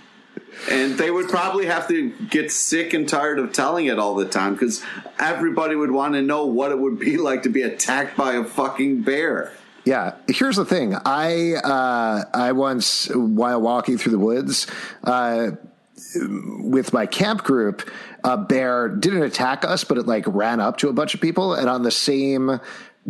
[0.70, 4.26] and they would probably have to get sick and tired of telling it all the
[4.26, 4.83] time because
[5.18, 8.44] everybody would want to know what it would be like to be attacked by a
[8.44, 9.52] fucking bear.
[9.85, 10.94] Yeah, here's the thing.
[11.06, 14.66] I uh, I once, while walking through the woods
[15.04, 15.52] uh,
[16.14, 17.88] with my camp group,
[18.24, 21.54] a bear didn't attack us, but it like ran up to a bunch of people,
[21.54, 22.60] and on the same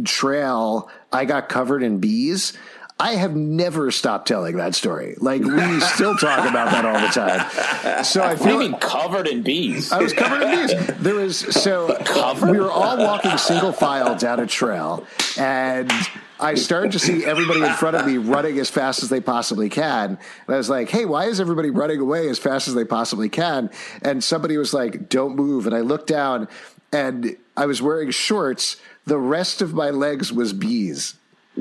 [0.05, 2.53] trail, I got covered in bees.
[3.01, 5.17] I have never stopped telling that story.
[5.19, 8.05] Like we still talk about that all the time.
[8.05, 9.91] So I feel mean covered in bees?
[9.91, 10.97] I was covered in bees.
[10.99, 12.51] There was so Covered?
[12.51, 15.07] we were all walking single file down a trail,
[15.39, 15.91] and
[16.39, 19.71] I started to see everybody in front of me running as fast as they possibly
[19.71, 20.11] can.
[20.47, 23.31] And I was like, "Hey, why is everybody running away as fast as they possibly
[23.31, 23.71] can?"
[24.03, 26.49] And somebody was like, "Don't move." And I looked down,
[26.93, 28.77] and I was wearing shorts.
[29.07, 31.15] The rest of my legs was bees.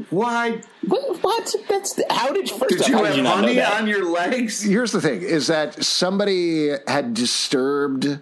[0.10, 1.22] Why What?
[1.24, 1.56] what?
[1.68, 4.10] That's how did first did off, you have did you not know honey on your
[4.10, 4.62] legs?
[4.62, 8.20] Here's the thing: is that somebody had disturbed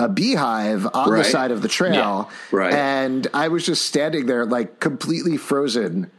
[0.00, 2.24] a beehive on the side of the trail, Yeah.
[2.50, 2.74] Right.
[2.74, 6.10] And I was just standing there, like completely frozen,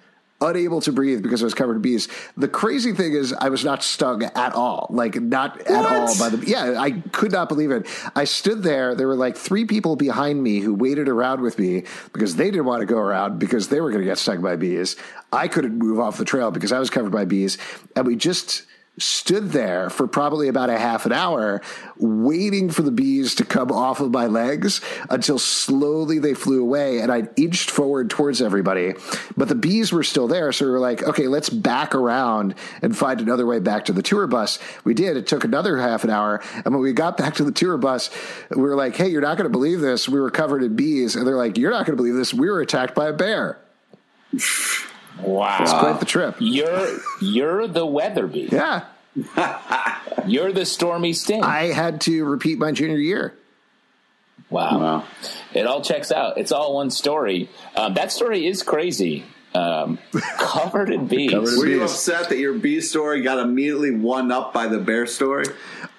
[0.43, 2.07] unable to breathe because I was covered in bees.
[2.37, 6.29] The crazy thing is, I was not stung at all, like not at all by
[6.29, 6.43] the.
[6.45, 7.87] Yeah, I could not believe it.
[8.15, 8.93] I stood there.
[8.93, 12.65] There were like three people behind me who waited around with me because they didn't
[12.65, 14.95] want to go around because they were going to get stung by bees.
[15.31, 17.57] I couldn't move off the trail because I was covered by bees,
[17.95, 18.63] and we just
[18.97, 21.61] stood there for probably about a half an hour
[21.97, 26.99] waiting for the bees to come off of my legs until slowly they flew away
[26.99, 28.93] and I'd inched forward towards everybody.
[29.35, 30.51] But the bees were still there.
[30.51, 32.53] So we were like, okay, let's back around
[32.83, 34.59] and find another way back to the tour bus.
[34.83, 35.17] We did.
[35.17, 36.43] It took another half an hour.
[36.63, 38.11] And when we got back to the tour bus,
[38.51, 40.07] we were like, hey, you're not going to believe this.
[40.07, 41.15] We were covered in bees.
[41.15, 42.33] And they're like, you're not going to believe this.
[42.33, 43.57] We were attacked by a bear.
[45.21, 46.35] Wow, it's Quite the trip.
[46.39, 48.51] you're you're the Weatherbee.
[48.51, 48.85] Yeah.
[50.25, 51.43] You're the Stormy Sting.
[51.43, 53.35] I had to repeat my junior year.
[54.49, 54.79] wow.
[54.79, 55.03] Wow.
[55.53, 56.37] it all checks out.
[56.37, 57.49] It's all one story.
[57.75, 59.23] Um, that story is crazy.
[59.53, 59.99] Um,
[60.39, 61.29] covered in bees.
[61.31, 64.79] Covered in Were you upset that your bee story got immediately one up by the
[64.79, 65.45] bear story?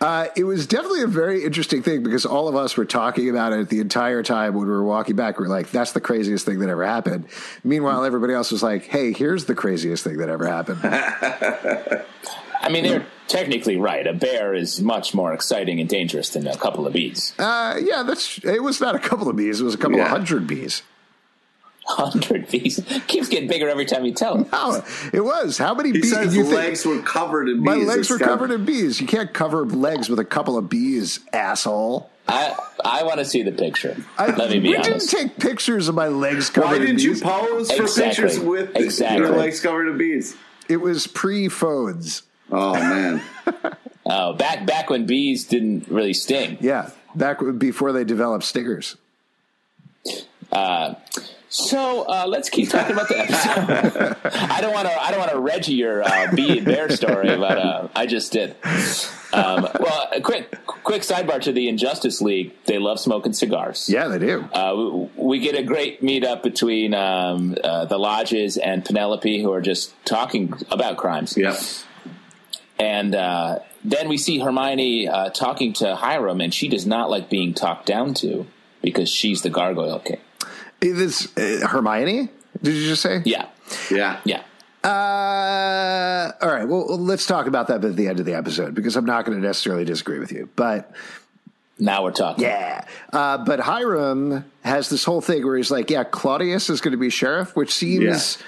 [0.04, 3.54] Uh, it was definitely a very interesting thing because all of us were talking about
[3.54, 5.38] it the entire time when we were walking back.
[5.38, 7.24] We are like, that's the craziest thing that ever happened.
[7.64, 10.80] Meanwhile, everybody else was like, hey, here's the craziest thing that ever happened.
[12.60, 14.06] I mean, they're technically right.
[14.06, 17.32] A bear is much more exciting and dangerous than a couple of bees.
[17.38, 20.04] Uh, yeah, that's it was not a couple of bees, it was a couple Yeah.
[20.04, 20.82] of hundred bees.
[21.86, 24.46] Hundred bees keeps getting bigger every time you tell it.
[24.52, 25.58] Oh, it was.
[25.58, 26.10] How many He bees?
[26.12, 26.96] says you legs think?
[26.96, 27.64] were covered in bees.
[27.64, 29.00] My legs were covered in bees.
[29.00, 32.10] You can't cover legs with a couple of bees, asshole.
[32.26, 33.96] I I want to see the picture.
[34.16, 35.10] I, Let me be we honest.
[35.10, 38.04] didn't take pictures of my legs covered Why in didn't you pose for Exactly.
[38.24, 39.18] pictures with Exactly.
[39.18, 40.34] your legs covered in bees?
[40.70, 42.22] it was pre-phones.
[42.50, 43.20] Oh man,
[44.06, 46.56] Oh, back back when bees didn't really sting.
[46.62, 48.96] Yeah, back before they developed stingers.
[50.50, 50.94] Uh,
[51.54, 54.16] So uh, let's keep talking about the episode.
[54.50, 55.00] I don't want to.
[55.00, 58.32] I don't want to Reggie your uh, bee and bear story, but uh, I just
[58.32, 58.56] did.
[59.32, 62.54] Um, well, a quick quick sidebar to the Injustice League.
[62.64, 63.88] They love smoking cigars.
[63.88, 64.40] Yeah, they do.
[64.52, 69.52] Uh, we, we get a great meetup between um, uh, the lodges and Penelope, who
[69.52, 71.36] are just talking about crimes.
[71.36, 71.56] yep.
[72.80, 77.30] And uh, then we see Hermione uh, talking to Hiram, and she does not like
[77.30, 78.48] being talked down to
[78.82, 80.18] because she's the Gargoyle King.
[80.92, 82.28] This uh, Hermione?
[82.62, 83.22] Did you just say?
[83.24, 83.46] Yeah.
[83.90, 84.20] Yeah.
[84.24, 84.42] Yeah.
[84.84, 86.66] Uh, all right.
[86.68, 89.40] Well, let's talk about that at the end of the episode because I'm not going
[89.40, 90.48] to necessarily disagree with you.
[90.56, 90.90] But
[91.78, 92.44] Now we're talking.
[92.44, 96.92] yeah, uh, but Hiram has this whole thing where he's like, "Yeah, Claudius is going
[96.92, 98.38] to be sheriff," which seems.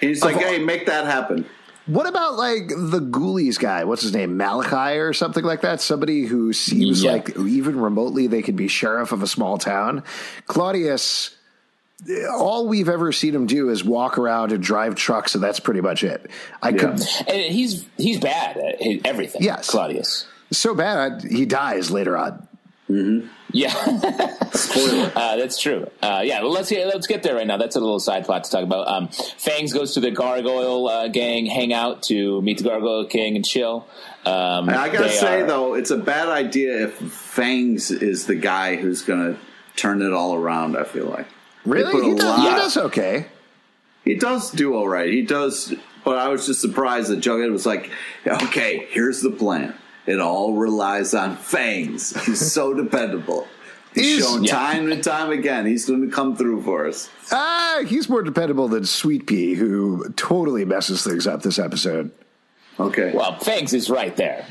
[0.00, 1.46] He's like, all- hey, make that happen.
[1.86, 3.84] What about like the Ghoulies guy?
[3.84, 4.36] What's his name?
[4.36, 5.80] Malachi or something like that?
[5.80, 7.12] Somebody who seems Yeah.
[7.12, 10.02] like even remotely they could be sheriff of a small town.
[10.46, 11.36] Claudius,
[12.30, 15.80] all we've ever seen him do is walk around and drive trucks, and that's pretty
[15.80, 16.30] much it.
[16.62, 18.76] I could And he's he's bad at
[19.06, 19.42] everything.
[19.42, 19.70] Yes.
[19.70, 20.26] Claudius.
[20.50, 22.48] so bad he dies later on.
[23.50, 25.88] Yeah, uh, that's true.
[26.02, 27.56] Uh, yeah, well, let's get, let's get there right now.
[27.56, 28.86] That's a little side plot to talk about.
[28.88, 33.44] Um, Fangs goes to the Gargoyle uh, gang hangout to meet the Gargoyle King and
[33.44, 33.86] chill.
[34.26, 38.34] Um, And I gotta say are- though, it's a bad idea if Fangs is the
[38.34, 39.38] guy who's gonna
[39.76, 40.76] turn it all around.
[40.76, 41.33] I feel like They
[41.64, 43.26] Really, put he does, he does okay.
[44.04, 45.10] He does do all right.
[45.10, 45.72] He does,
[46.04, 47.90] but I was just surprised that Jughead was like,
[48.26, 49.74] "Okay, here's the plan.
[50.06, 52.14] It all relies on Fangs.
[52.26, 53.48] He's so dependable.
[53.94, 54.52] He's, He's- shown yeah.
[54.52, 55.64] time and time again.
[55.64, 60.06] He's going to come through for us." Ah, he's more dependable than Sweet Pea, who
[60.16, 62.10] totally messes things up this episode.
[62.78, 64.44] Okay, Well, Fangs is right there.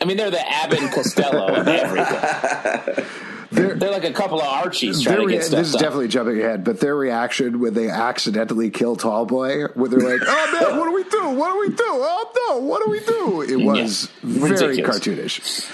[0.00, 3.04] I mean, they're the Abbott and Costello of everything.
[3.52, 5.82] They're- They're like a couple of Archies trying Their to get stuff this is done.
[5.82, 10.52] definitely jumping ahead, but their reaction when they accidentally kill Tallboy, when they're like, "Oh
[10.68, 11.28] man, what do we do?
[11.38, 11.84] What do we do?
[11.88, 14.98] Oh no, what do we do?" It was very Ridiculous.
[14.98, 15.70] cartoonish.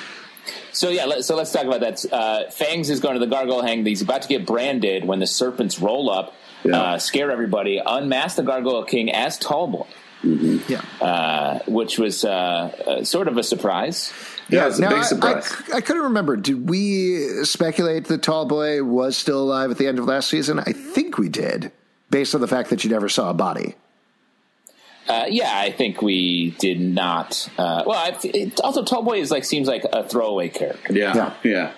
[0.72, 2.04] So yeah, let, so let's talk about that.
[2.12, 3.84] Uh, Fangs is going to the gargoyle hang.
[3.84, 6.80] He's about to get branded when the serpents roll up, Yeah.
[6.80, 9.86] uh, scare everybody, unmask the gargoyle king as Tallboy,
[10.22, 12.28] Yeah, uh, which was uh,
[12.86, 14.12] uh, sort of a surprise.
[14.48, 15.62] Yeah, it's a Now, big I- surprise.
[15.72, 16.36] I, I couldn't remember.
[16.36, 20.58] Did we speculate that Tallboy was still alive at the end of last season?
[20.60, 21.72] I think we did,
[22.10, 23.74] based on the fact that you never saw a body.
[25.08, 27.48] Uh, yeah, I think we did not.
[27.56, 30.92] Uh, well, I, it, also Tallboy is like seems like a throwaway character.
[30.92, 31.32] yeah, Yeah.
[31.44, 31.72] yeah.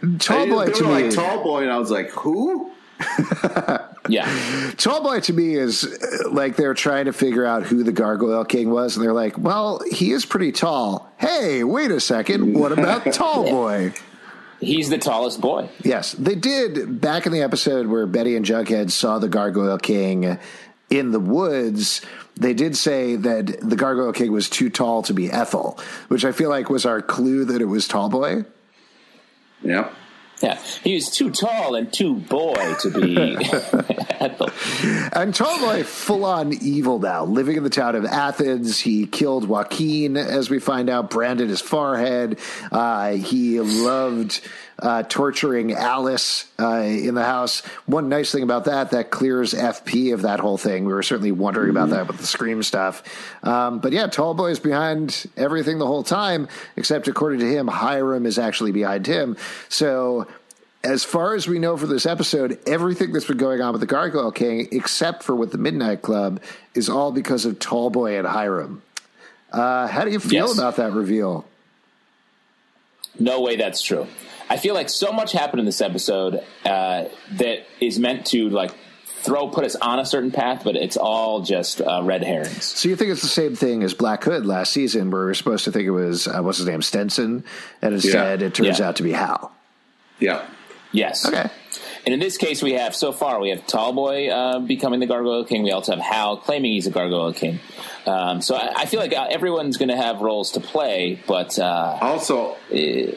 [0.00, 2.70] Tallboy they to me, like tall boy, and I was like, "Who?"
[4.08, 4.26] Yeah,
[4.76, 8.70] Tallboy to me is uh, like they're trying to figure out who the Gargoyle King
[8.70, 12.54] was, and they're like, "Well, he is pretty tall." Hey, wait a second.
[12.54, 13.92] What about Tall Boy?
[14.60, 15.68] he's the tallest boy.
[15.82, 20.38] Yes, they did back in the episode where Betty and Jughead saw the Gargoyle King
[20.90, 22.02] in the woods.
[22.36, 26.32] They did say that the Gargoyle King was too tall to be Ethel, which I
[26.32, 28.44] feel like was our clue that it was Tall Boy.
[29.62, 29.92] Yep.
[30.40, 33.36] Yeah, he was too tall and too boy to be.
[35.12, 38.78] And Tallboy, full on evil now, living in the town of Athens.
[38.78, 42.38] He killed Joaquin, as we find out, branded his forehead.
[42.70, 44.40] Uh, he loved
[44.80, 47.60] uh, torturing Alice uh, in the house.
[47.86, 50.84] One nice thing about that, that clears FP of that whole thing.
[50.84, 53.02] We were certainly wondering about that with the Scream stuff.
[53.44, 58.26] Um, but yeah, Tallboy is behind everything the whole time, except according to him, Hiram
[58.26, 59.36] is actually behind him.
[59.68, 60.26] So
[60.82, 63.86] as far as we know for this episode, everything that's been going on with the
[63.86, 66.40] Gargoyle King, except for with the Midnight Club,
[66.74, 68.82] is all because of Tallboy and Hiram.
[69.52, 70.56] Uh, how do you feel Yes.
[70.56, 71.44] about that reveal?
[73.18, 74.06] No way that's true.
[74.50, 77.04] I feel like so much happened in this episode uh,
[77.38, 78.72] that is meant to like
[79.22, 82.64] throw put us on a certain path, but it's all just uh, red herrings.
[82.64, 85.34] So you think it's the same thing as Black Hood last season, where we were
[85.34, 87.44] supposed to think it was uh, what's his name, Svenson,
[87.80, 88.46] and instead Yeah.
[88.48, 88.88] it turns Yeah.
[88.88, 89.52] out to be Hal.
[90.18, 90.42] Yeah.
[90.92, 91.24] Yes.
[91.26, 91.48] Okay.
[92.04, 95.44] And in this case, we have so far we have Tallboy uh, becoming the Gargoyle
[95.44, 95.62] King.
[95.62, 97.60] We also have Hal claiming he's a Gargoyle King.
[98.06, 101.58] Um, so I, I feel like uh, everyone's going to have roles to play, but
[101.58, 103.12] uh, Also, go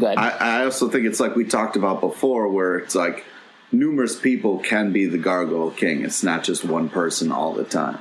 [0.00, 0.18] ahead.
[0.18, 3.24] I, I also think it's like we talked about before, where it's like
[3.70, 6.04] numerous people can be the Gargoyle King.
[6.04, 7.98] It's not just one person all the time.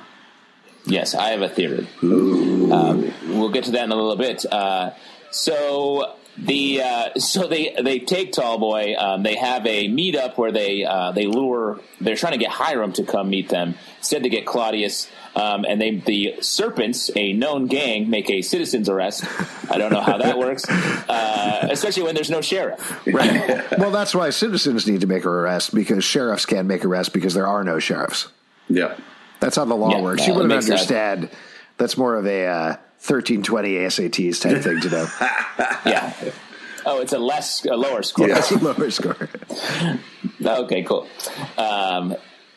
[0.85, 1.87] Yes, I have a theory.
[2.01, 4.45] Um, we'll get to that in a little bit.
[4.51, 4.91] Uh,
[5.29, 8.97] so the uh, so they they take Tallboy.
[9.01, 11.79] Um, they have a meetup where they uh, they lure.
[11.99, 13.75] They're trying to get Hiram to come meet them.
[13.99, 15.09] Instead, they get Claudius.
[15.33, 19.23] Um, and they, the Serpents, a known gang, make a citizen's arrest.
[19.71, 23.07] I don't know how that works, uh, especially when there's no sheriff.
[23.07, 23.79] Right.
[23.79, 27.33] well, that's why citizens need to make an arrest because sheriffs can't make arrests because
[27.33, 28.27] there are no sheriffs.
[28.67, 28.97] Yeah.
[29.39, 30.23] That's how the law Yeah, works.
[30.23, 30.81] uh, You wouldn't makes sense.
[30.81, 31.29] understand.
[31.77, 35.07] That's more of a uh, 1320 SATs type thing to know.
[35.85, 36.13] Yeah.
[36.85, 38.27] Oh, it's a less, a lower score.
[38.27, 39.29] That's a lower score.
[40.43, 41.07] Okay, cool.
[41.57, 42.15] Um,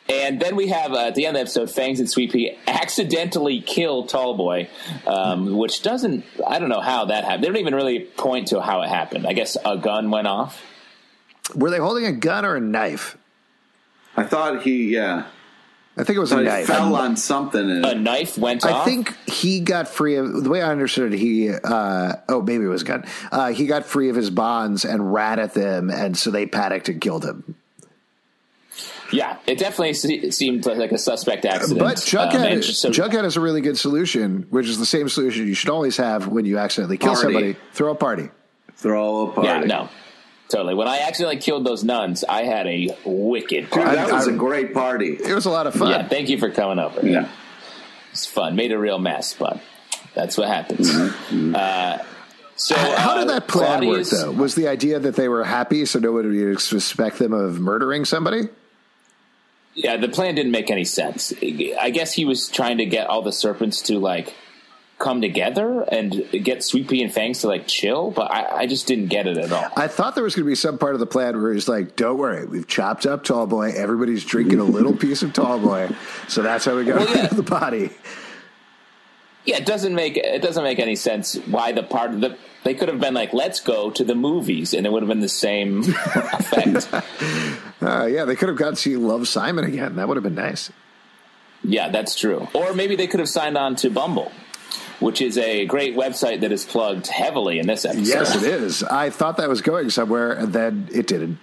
[0.09, 2.59] and then we have uh, at the end of the episode, Fangs and Sweet Pea
[2.67, 4.69] accidentally kill Tallboy,
[5.07, 6.25] um, which doesn't.
[6.47, 7.45] I don't know how that happened.
[7.45, 9.27] They don't even really point to how it happened.
[9.27, 10.63] I guess a gun went off.
[11.55, 13.17] Were they holding a gun or a knife?
[14.17, 15.27] I thought he, yeah.
[15.97, 16.67] I think it was a But it knife.
[16.67, 17.61] fell on something.
[17.71, 18.71] And A knife went off.
[18.71, 18.85] I off.
[18.85, 21.19] think he got free of the way I understood it.
[21.19, 23.05] He, uh, oh, maybe it was a gun.
[23.31, 26.89] Uh, he got free of his bonds and ran at them, and so they panicked
[26.89, 27.55] and killed him.
[29.13, 31.79] Yeah, it definitely se- seemed like a suspect accident.
[31.79, 35.09] But Jughead, Um, and so- Jughead has a really good solution, which is the same
[35.09, 37.23] solution you should always have when you accidentally kill Party.
[37.23, 38.31] somebody: throw a party.
[38.77, 39.49] throw a party.
[39.49, 39.89] yeah, no,
[40.55, 40.75] totally.
[40.75, 43.97] When I accidentally killed those nuns, I had a wicked Dude, party.
[43.97, 45.17] that was I- a great party.
[45.23, 45.91] It was a lot of fun.
[45.91, 47.07] Yeah, thank you for coming over.
[47.07, 47.29] Yeah.
[48.13, 48.55] It's fun.
[48.57, 49.61] Made a real mess, but
[50.15, 50.89] that's what happens.
[50.95, 52.05] Uh,
[52.57, 54.31] so How uh, did that plan Claudius- work, though?
[54.33, 58.43] Was the idea that they were happy, so nobody would suspect them of murdering somebody?
[59.75, 61.33] Yeah, the plan didn't make any sense.
[61.43, 64.33] I guess he was trying to get all the serpents to like
[65.05, 68.87] come together and get Sweet Pea and Fangs to like chill, but I, I just
[68.87, 69.69] didn't get it at all.
[69.77, 71.95] I thought there was going to be some part of the plan where he's like,
[71.95, 73.71] "Don't worry, we've chopped up Tall Boy.
[73.71, 75.91] Everybody's drinking a little piece of Tall Boy,
[76.27, 77.27] so that's how we got Well, yeah.
[77.33, 77.91] the body."
[79.45, 82.73] Yeah, it doesn't make it doesn't make any sense why the part of the they
[82.73, 85.29] could have been like, let's go to the movies, and it would have been the
[85.29, 85.81] same
[86.15, 86.89] effect.
[87.83, 89.97] Uh, yeah, they could have got to see Love Simon again.
[89.97, 90.73] That would have been nice.
[91.63, 92.49] Yeah, that's true.
[92.55, 94.33] Or maybe they could have signed on to Bumble,
[95.01, 98.07] which is a great website that is plugged heavily in this episode.
[98.07, 98.83] Yes, it is.
[98.83, 101.39] I thought that was going somewhere, and then it didn't.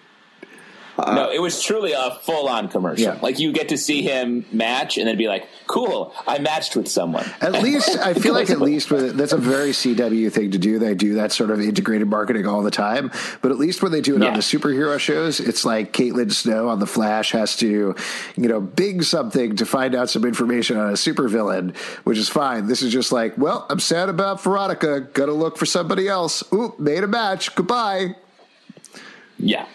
[1.02, 3.04] Uh, no, it was truly a full on commercial.
[3.04, 3.20] Yeah.
[3.22, 6.88] Like you get to see him match and then be like, cool, I matched with
[6.88, 7.26] someone.
[7.41, 10.80] At least I feel like at least with that's a very CW thing to do.
[10.80, 13.12] They do that sort of integrated marketing all the time.
[13.41, 16.70] But at least when they do it on the superhero shows, it's like Caitlin Snow
[16.70, 17.95] on the Flash has to,
[18.36, 22.68] you know, big something to find out some information on a supervillain, which is fine.
[22.68, 25.02] This is just like, well, I'm sad about Veronica.
[25.02, 26.43] Gotta look for somebody else.
[26.54, 27.56] Oop, made a match.
[27.56, 28.16] Goodbye.
[29.38, 29.66] Yeah.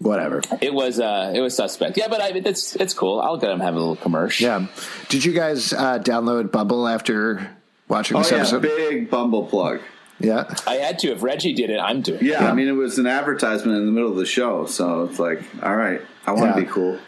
[0.00, 0.40] Whatever.
[0.62, 1.98] It was uh it was suspect.
[1.98, 3.20] Yeah, but I it's it's cool.
[3.20, 4.46] I'll get him have a little commercial.
[4.46, 4.66] Yeah.
[5.10, 7.50] Did you guys uh, download Bumble after
[7.86, 8.62] watching Oh this yeah, episode?
[8.62, 9.80] big Bumble plug.
[10.18, 10.54] Yeah.
[10.66, 11.12] I had to.
[11.12, 12.24] If Reggie did it, I'm doing it.
[12.24, 15.18] Yeah, I mean it was an advertisement in the middle of the show, so it's
[15.18, 16.66] like, all right, I want to Yeah.
[16.66, 16.98] be cool.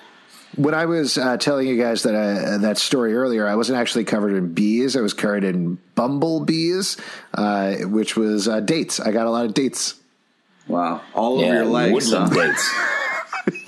[0.57, 4.05] When I was uh, telling you guys that uh, that story earlier, I wasn't actually
[4.05, 4.99] covered in bees.
[4.99, 6.99] I was covered in bumblebees,
[7.35, 9.01] uh, which was uh, dates.
[9.01, 9.95] I got a lot of dates.
[10.69, 12.11] Wow, all over your legs.
[12.11, 12.53] woodland Huh?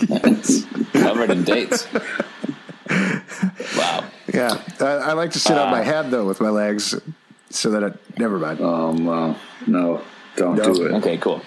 [0.08, 0.64] dates.
[0.92, 1.86] Covered in dates.
[3.76, 4.04] Wow.
[4.32, 6.94] Yeah, I, I like to sit on Uh, my head though with my legs,
[7.50, 8.60] so that it never mind.
[8.60, 9.34] Um, uh,
[9.66, 10.02] no,
[10.36, 10.72] don't No.
[10.74, 10.92] do it.
[10.94, 11.42] Okay, cool.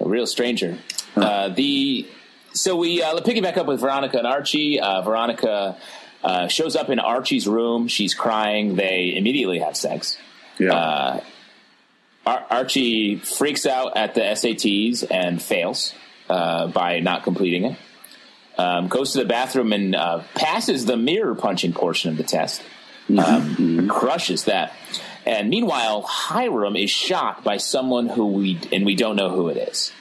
[0.00, 0.78] A real stranger.
[1.16, 2.06] Uh, the
[2.54, 4.80] so we uh, pick it back up with Veronica and Archie.
[4.80, 5.76] Uh, Veronica
[6.22, 7.88] uh, shows up in Archie's room.
[7.88, 8.76] She's crying.
[8.76, 10.16] They immediately have sex.
[10.58, 11.20] Yeah, Uh,
[12.26, 15.94] Ar- Archie freaks out at the SATs and fails
[16.28, 17.78] uh, by not completing it.
[18.58, 22.62] Um, goes to the bathroom and uh, passes the mirror punching portion of the test.
[23.18, 24.72] Um, Crushes that.
[25.24, 29.56] And meanwhile, Hiram is shot by someone who we and we don't know who it
[29.56, 29.92] is.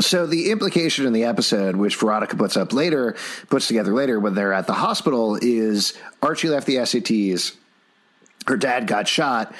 [0.00, 3.16] So the implication in the episode, which Veronica puts up later,
[3.48, 7.54] puts together later when they're at the hospital, is Archie left the SATs.
[8.46, 9.54] Her dad got shot.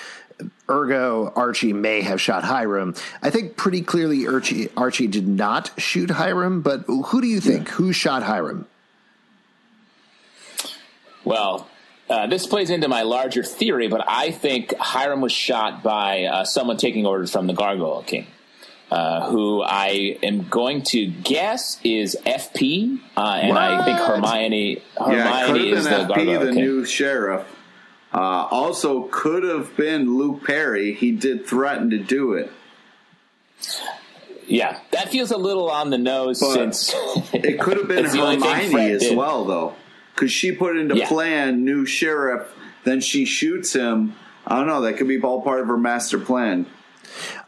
[0.71, 2.95] Ergo, Archie may have shot Hiram.
[3.23, 7.69] I think pretty clearly Archie, Archie did not shoot Hiram, but who do you think?
[7.71, 8.67] Who shot Hiram?
[11.25, 11.69] Well,
[12.09, 16.45] uh, this plays into my larger theory, but I think Hiram was shot by uh,
[16.45, 18.27] someone taking orders from the Gargoyle King,
[18.91, 24.09] uh, who I am going to guess is FP, uh, and I think What?
[24.17, 26.55] Hermione yeah, could Hermione have is been the FP, Gargoyle the King.
[26.65, 27.47] new sheriff.
[28.13, 30.95] Uh, also, could have been Luke Perry.
[30.95, 32.51] He did threaten to do it.
[34.47, 36.95] yeah, that feels a little on the nose But since
[37.35, 39.17] It could have been It's the only thing Hermione as did.
[39.17, 39.75] well, though,
[40.15, 41.09] because she put into Yeah.
[41.09, 42.49] plan new sheriff.
[42.85, 44.15] Then she shoots him.
[44.47, 44.81] I don't know.
[44.83, 46.65] That could be all part of her master plan.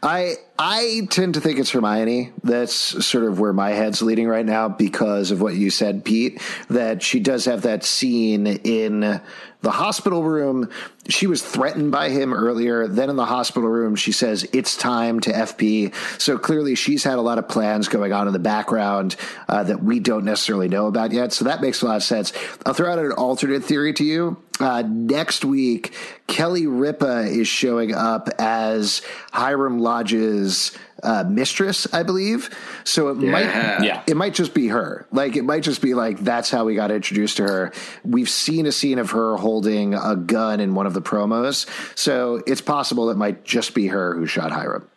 [0.03, 2.33] I I tend to think it's Hermione.
[2.43, 2.73] That's
[3.05, 6.41] sort of where my head's leading right now because of what you said, Pete.
[6.69, 9.21] That she does have that scene in
[9.61, 10.69] the hospital room.
[11.07, 12.87] She was threatened by him earlier.
[12.87, 15.93] Then in the hospital room, she says it's time to FP.
[16.19, 19.15] So clearly, she's had a lot of plans going on in the background
[19.47, 21.33] uh, that we don't necessarily know about yet.
[21.33, 22.33] So that makes a lot of sense.
[22.65, 24.41] I'll throw out an alternate theory to you.
[24.59, 25.95] Uh, next week,
[26.27, 29.01] Kelly Ripa is showing up as
[29.31, 30.71] Hiram Lodge's
[31.03, 32.49] uh, mistress, I believe.
[32.83, 33.43] So it might,
[33.83, 34.03] Yeah.
[34.07, 35.05] it might just be her.
[35.11, 37.71] Like it might just be like that's how we got introduced to her.
[38.03, 41.65] We've seen a scene of her holding a gun in one of the promos,
[41.97, 44.87] so it's possible it might just be her who shot Hiram.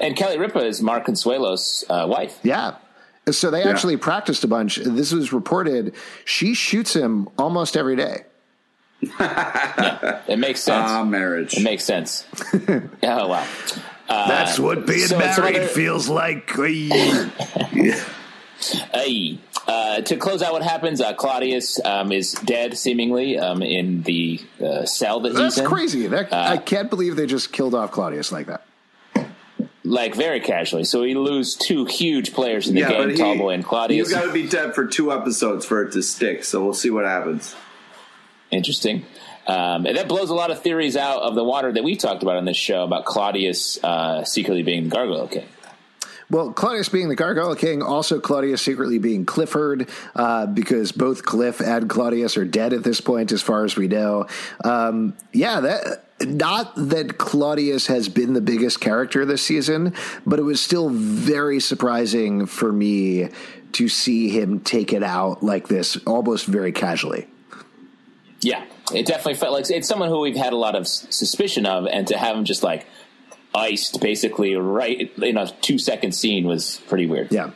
[0.00, 2.38] and Kelly Ripa is Mark Consuelos' uh, wife.
[2.42, 2.76] Yeah.
[3.30, 4.76] So they actually practiced a bunch.
[4.76, 5.94] This was reported.
[6.26, 8.24] She shoots him almost every day.
[10.26, 10.90] It makes sense.
[10.90, 11.54] Ah, marriage.
[11.56, 12.26] it makes sense.
[13.02, 13.46] oh wow.
[14.08, 16.50] That's what being so it's married another- feels like.
[18.94, 24.02] Hey, uh, to close out what happens, uh, Claudius um, is dead, seemingly, um, in
[24.02, 25.66] the uh, cell that he's That's in.
[25.66, 26.06] crazy.
[26.06, 28.64] That, I can't believe they just killed off Claudius like that.
[29.82, 30.84] Like, very casually.
[30.84, 34.08] So we lose two huge players in the game, Tallboy and Claudius.
[34.08, 36.42] You got to be dead for two episodes for it to stick.
[36.44, 37.54] So we'll see what happens.
[38.50, 39.04] Interesting.
[39.46, 42.22] Um, and that blows a lot of theories out of the water that we talked
[42.22, 45.46] about on this show about Claudius uh, secretly being the Gargoyle King.
[46.30, 51.60] Well, Claudius being the Gargoyle King, also Claudius secretly being Clifford, uh, because both Cliff
[51.60, 54.26] and Claudius are dead at this point, as far as we know.
[54.64, 59.92] Um, yeah, that not that Claudius has been the biggest character this season,
[60.24, 63.28] but it was still very surprising for me
[63.72, 67.26] to see him take it out like this, almost very casually.
[68.40, 71.86] Yeah, it definitely felt like it's someone who we've had a lot of suspicion of,
[71.86, 72.86] and to have him just like
[73.54, 77.30] iced basically right in a two second scene was pretty weird.
[77.30, 77.50] Yeah.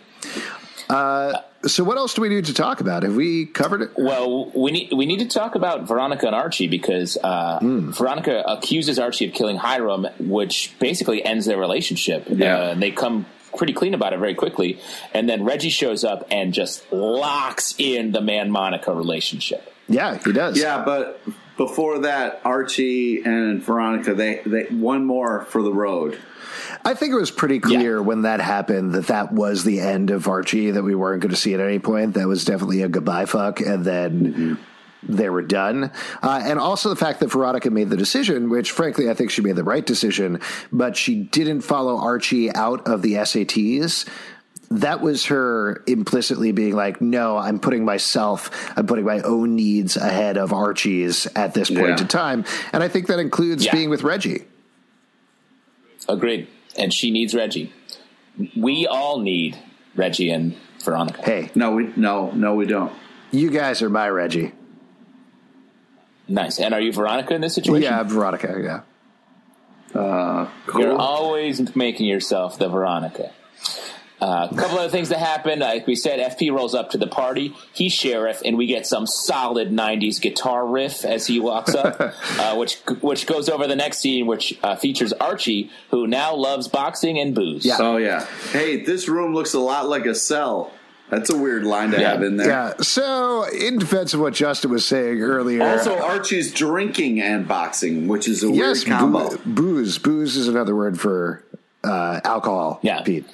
[0.89, 3.03] Uh, so, what else do we need to talk about?
[3.03, 3.91] Have we covered it?
[3.97, 8.99] Well, we need we need to talk about Veronica and Archie because uh, Veronica accuses
[8.99, 12.27] Archie of killing Hiram, which basically ends their relationship.
[12.29, 12.57] Yeah.
[12.57, 13.27] Uh, and they come
[13.57, 14.79] pretty clean about it very quickly,
[15.13, 19.75] and then Reggie shows up and just locks in the man Monica relationship.
[19.89, 20.59] Yeah, he does.
[20.61, 21.21] Yeah, but
[21.57, 26.19] before that, Archie and Veronica, they, they one more for the road.
[26.85, 28.01] I think it was pretty clear Yeah.
[28.03, 31.37] when that happened that that was the end of Archie, that we weren't going to
[31.37, 32.15] see it at any point.
[32.15, 34.59] That was definitely a goodbye fuck, and then
[35.03, 35.91] they were done.
[36.23, 39.43] Uh, and also the fact that Veronica made the decision, which frankly I think she
[39.43, 40.41] made the right decision,
[40.73, 44.09] but she didn't follow Archie out of the SATs.
[44.71, 49.97] That was her implicitly being like, no, I'm putting myself, I'm putting my own needs
[49.97, 52.01] ahead of Archie's at this point Yeah.
[52.03, 52.45] in time.
[52.73, 53.73] And I think that includes Yeah.
[53.73, 54.45] being with Reggie.
[56.09, 56.49] Agreed.
[56.77, 57.73] And she needs Reggie.
[58.57, 59.57] We all need
[59.97, 60.55] Reggie and
[60.85, 61.23] Veronica.
[61.23, 62.93] Hey, No, we no no we don't.
[63.31, 64.53] you guys are my Reggie.
[66.29, 66.61] Nice.
[66.61, 67.83] And are you Veronica in this situation?
[67.91, 68.85] Yeah, Veronica.
[69.95, 69.99] Yeah.
[70.01, 70.47] Uh,
[70.79, 73.31] You're always making yourself the Veronica.
[74.21, 75.61] Uh, a couple other things that happened.
[75.61, 77.55] Like we said, FP rolls up to the party.
[77.73, 82.01] He's sheriff, and we get some solid '90s guitar riff as he walks up,
[82.39, 86.67] uh, which which goes over the next scene, which uh, features Archie, who now loves
[86.69, 87.65] boxing and booze.
[87.65, 87.77] Yeah.
[87.79, 88.27] Oh yeah.
[88.51, 90.73] Hey, this room looks a lot like a cell.
[91.11, 92.11] That's a weird line to Yeah.
[92.11, 92.49] have in there.
[92.49, 92.75] Yeah.
[92.83, 98.29] So, in defense of what Justin was saying earlier, Also, Archie's drinking and boxing, which
[98.29, 99.31] is a yes, weird combo.
[99.31, 99.97] boo- booze.
[99.97, 101.43] Booze is another word for
[101.85, 102.81] uh, alcohol.
[102.83, 103.03] Yeah.
[103.03, 103.25] Pete.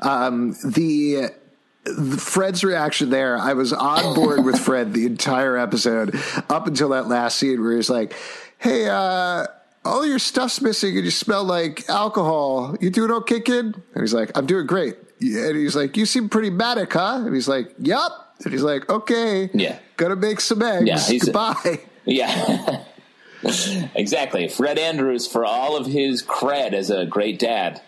[0.00, 1.30] Um, the.
[1.84, 6.14] the Fred's reaction there, I was on board with Fred the entire episode
[6.48, 8.14] up until that last scene where he's like,
[8.58, 9.46] "Hey, uh,
[9.84, 12.76] all your stuff's missing and you smell like alcohol.
[12.80, 16.28] You doing okay, kid?" And he's like, "I'm doing great." And he's like, "You seem
[16.28, 19.78] pretty manic, huh?" And he's like, "Yup." And he's like, "Okay, Yeah.
[19.96, 20.86] gonna make some eggs.
[20.86, 22.84] Yeah, he's a- Goodbye." Yeah.
[23.94, 24.48] exactly.
[24.48, 27.80] Fred Andrews, for all of his cred as a great dad,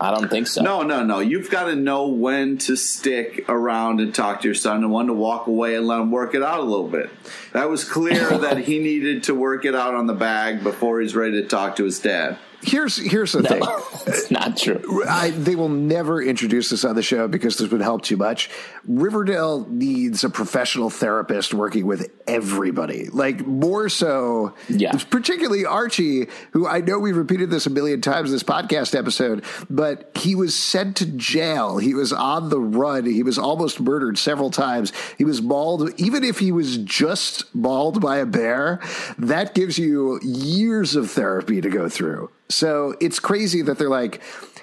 [0.00, 0.62] I don't think so.
[0.62, 1.18] No, no, no.
[1.18, 5.06] You've got to know when to stick around and talk to your son and when
[5.06, 7.10] to walk away and let him work it out a little bit.
[7.52, 11.16] That was clear that he needed to work it out on the bag before he's
[11.16, 12.38] ready to talk to his dad.
[12.60, 13.62] Here's here's the thing.
[14.06, 15.04] it's not true.
[15.08, 18.50] I, they will never introduce this on the show because this would help too much.
[18.86, 24.92] Riverdale needs a professional therapist working with everybody, like more so, Yeah.
[25.10, 29.44] particularly Archie, who I know we've repeated this a million times in this podcast episode,
[29.70, 31.78] but he was sent to jail.
[31.78, 33.04] He was on the run.
[33.06, 34.92] He was almost murdered several times.
[35.16, 35.90] He was mauled.
[36.00, 38.80] Even if he was just mauled by a bear,
[39.16, 42.30] that gives you years of therapy to go through.
[42.48, 44.20] So it's crazy that they're like,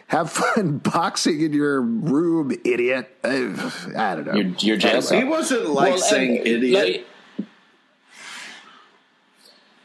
[0.07, 3.15] have fun boxing in your room, idiot.
[3.23, 3.29] I,
[3.95, 4.33] I don't know.
[4.33, 5.17] Your, your jail cell.
[5.19, 7.05] He wasn't like Well, saying and- idiot.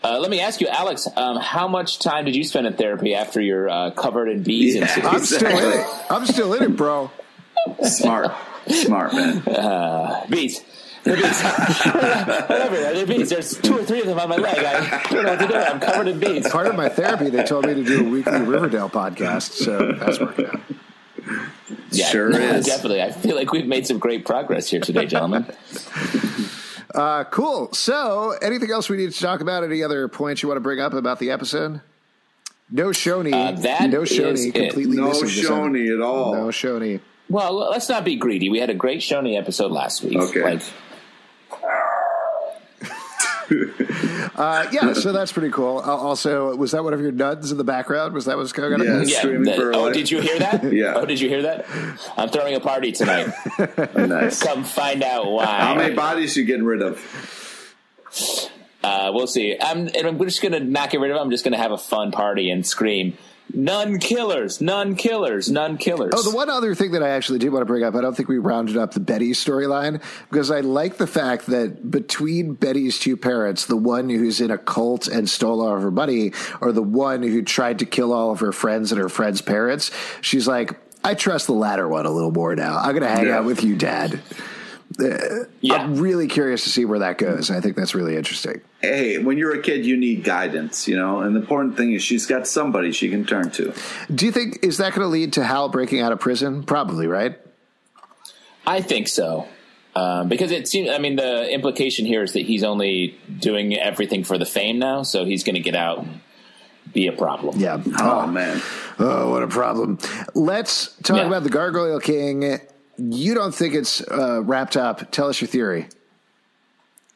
[0.02, 1.06] Let, uh, let me ask you, Alex.
[1.14, 4.74] Um, how much time did you spend in therapy after your uh, covered in bees
[4.74, 4.82] Yeah.
[4.82, 5.12] incident?
[5.14, 5.86] I'm still in it.
[6.10, 7.10] I'm still in it, bro.
[7.82, 8.32] Smart.
[8.68, 9.40] Smart, man.
[9.40, 9.44] Bees.
[9.44, 10.64] The bees.
[11.04, 12.94] Whatever.
[12.98, 13.30] The bees.
[13.30, 14.58] There's two or three of them on my leg.
[14.58, 15.54] I don't know what to do.
[15.54, 16.48] I'm covered in bees.
[16.48, 20.20] Part of my therapy, they told me to do a weekly Riverdale podcast, so that's
[20.20, 20.60] working out.
[21.90, 22.66] Yeah, Sure is.
[22.66, 23.02] Definitely.
[23.02, 25.46] I feel like we've made some great progress here today, gentlemen.
[26.94, 27.72] Uh, cool.
[27.72, 29.62] So, anything else we need to talk about?
[29.64, 31.80] Any other points you want to bring up about the episode?
[32.70, 33.32] No Choni.
[33.32, 34.48] Uh, that no is Choni.
[34.48, 34.54] it.
[34.54, 35.54] Completely No missing this episode.
[35.72, 36.34] Choni at all.
[36.34, 37.00] No Choni.
[37.28, 38.48] Well, let's not be greedy.
[38.48, 40.18] We had a great Choni episode last week.
[40.18, 40.42] Okay.
[40.42, 40.62] Like,
[44.36, 45.78] Uh, yeah, so that's pretty cool.
[45.78, 48.14] Uh, also, was that one of your nuns in the background?
[48.14, 48.80] Was that what's going on?
[48.80, 49.02] Yeah.
[49.02, 49.18] yeah.
[49.18, 50.62] Screaming that- for oh, did you hear that?
[50.72, 50.94] Yeah.
[50.94, 51.66] Oh, did you hear that?
[52.16, 53.28] I'm throwing a party tonight.
[53.96, 54.42] Nice.
[54.42, 55.44] Come find out why.
[55.46, 55.96] How many why.
[55.96, 57.00] bodies you getting rid of?
[58.82, 59.56] Uh, we'll see.
[59.60, 61.20] I'm, and I'm just going to not get rid of it.
[61.20, 63.16] I'm just going to have a fun party and scream,
[63.54, 64.60] "Nun killers!
[64.60, 65.50] Nun killers!
[65.50, 67.94] Nun killers!" Oh, the one other thing that I actually do want to bring up,
[67.94, 71.90] I don't think we rounded up the Betty storyline because I like the fact that
[71.90, 75.90] between Betty's two parents, the one who's in a cult and stole all of her
[75.90, 79.40] money, or the one who tried to kill all of her friends and her friends'
[79.42, 79.90] parents,
[80.20, 82.76] she's like, I trust the latter one a little more now.
[82.76, 83.38] I'm going to hang Yeah.
[83.38, 84.20] out with you, Dad.
[85.60, 85.74] Yeah.
[85.76, 87.50] I'm really curious to see where that goes.
[87.50, 88.60] I think that's really interesting.
[88.80, 91.20] Hey, when you're a kid, you need guidance, you know.
[91.20, 93.72] And the important thing is she's got somebody she can turn to.
[94.14, 96.62] Do you think is that going to lead to Hal breaking out of prison?
[96.62, 97.38] Probably, right?
[98.66, 99.46] I think so.
[99.96, 104.22] Um, because it seems, I mean, the implication here is that he's only doing everything
[104.22, 106.20] for the fame now, so he's going to get out and
[106.92, 107.58] be a problem.
[107.58, 107.82] Yeah.
[107.98, 108.62] Oh, man.
[109.00, 109.98] Oh, what a problem.
[110.34, 111.26] Let's talk Yeah.
[111.26, 112.60] about the Gargoyle King.
[113.00, 115.10] You don't think it's uh, wrapped up.
[115.10, 115.88] Tell us your theory.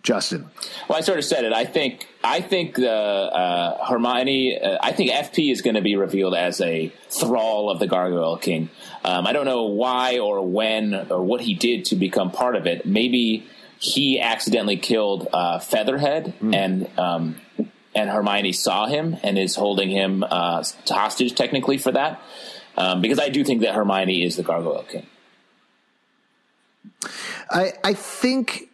[0.03, 0.51] Justin.
[0.87, 1.55] Well, I sort of said it.
[1.55, 4.61] I think I think the uh, Hermione.
[4.61, 8.37] Uh, I think FP is going to be revealed as a thrall of the Gargoyle
[8.37, 8.69] King.
[9.03, 12.67] Um, I don't know why or when or what he did to become part of
[12.67, 12.85] it.
[12.85, 13.47] Maybe
[13.79, 17.37] he accidentally killed uh, Featherhead, and um,
[17.95, 22.21] and Hermione saw him and is holding him uh, hostage technically for that.
[22.77, 25.07] Um, because I do think that Hermione is the Gargoyle King.
[27.51, 28.69] I, I think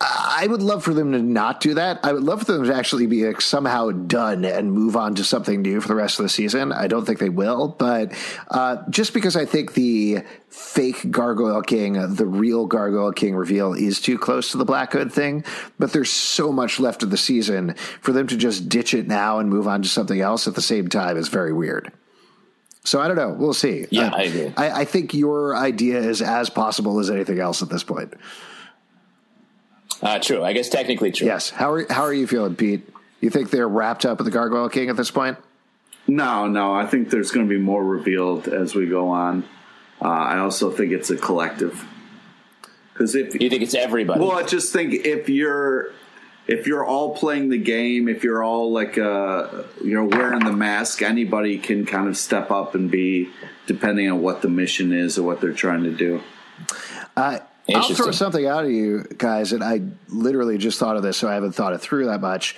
[0.00, 2.00] I would love for them to not do that.
[2.02, 5.24] I would love for them to actually be like, somehow done and move on to
[5.24, 6.72] something new for the rest of the season.
[6.72, 8.12] I don't think they will, but
[8.50, 10.18] uh, just because I think the
[10.48, 15.12] fake Gargoyle King, the real Gargoyle King reveal is too close to the Black Hood
[15.12, 15.44] thing,
[15.78, 19.38] but there's so much left of the season for them to just ditch it now
[19.38, 21.92] and move on to something else at the same time is very weird.
[22.84, 23.30] So I don't know.
[23.30, 23.86] We'll see.
[23.90, 24.52] Yeah, Uh, I agree.
[24.56, 28.12] I, I think your idea is as possible as anything else at this point.
[30.02, 30.44] Uh, true.
[30.44, 31.26] I guess technically true.
[31.26, 31.50] Yes.
[31.50, 32.86] How are how are you feeling, Pete?
[33.20, 35.38] You think they're wrapped up with the Gargoyle King at this point?
[36.06, 36.74] No, no.
[36.74, 39.44] I think there's going to be more revealed as we go on.
[40.02, 41.82] Uh, I also think it's a collective.
[42.92, 44.20] Because if You think it's everybody?
[44.20, 45.92] Well, I just think if you're
[46.46, 50.52] if you're all playing the game, if you're all like uh you know wearing the
[50.52, 53.30] mask, anybody can kind of step up and be
[53.66, 56.22] depending on what the mission is or what they're trying to do.
[57.16, 57.38] Uh,
[57.74, 61.28] I'll throw something out at you guys, and I literally just thought of this, so
[61.28, 62.56] I haven't thought it through that much.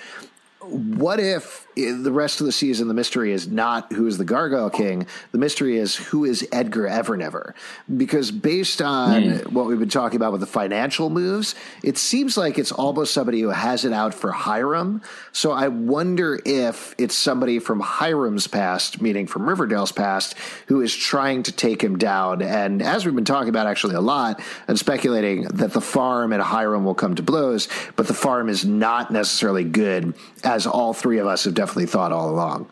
[0.60, 4.24] What if in the rest of the season the mystery is not who is the
[4.24, 5.06] Gargoyle King?
[5.32, 7.52] The mystery is who is Edgar Evernever?
[7.94, 9.54] Because based on hmm.
[9.54, 13.42] what we've been talking about with the financial moves, it seems like it's almost somebody
[13.42, 15.02] who has it out for Hiram.
[15.32, 20.34] So I wonder if it's somebody from Hiram's past, meaning from Riverdale's past,
[20.68, 22.40] who is trying to take him down.
[22.40, 26.40] And as we've been talking about actually a lot and speculating that the farm and
[26.40, 31.18] Hiram will come to blows, but the farm is not necessarily good, as all three
[31.18, 32.70] of us have definitely thought all along.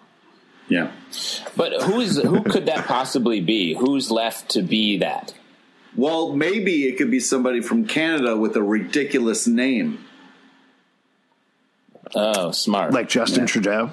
[0.69, 0.93] Yeah.
[1.57, 3.75] But who's who could that possibly be?
[3.75, 5.35] Who's left to be that?
[5.97, 10.05] Well, maybe it could be somebody from Canada with a ridiculous name.
[12.15, 12.93] Oh, smart.
[12.93, 13.91] Like Justin Trudeau.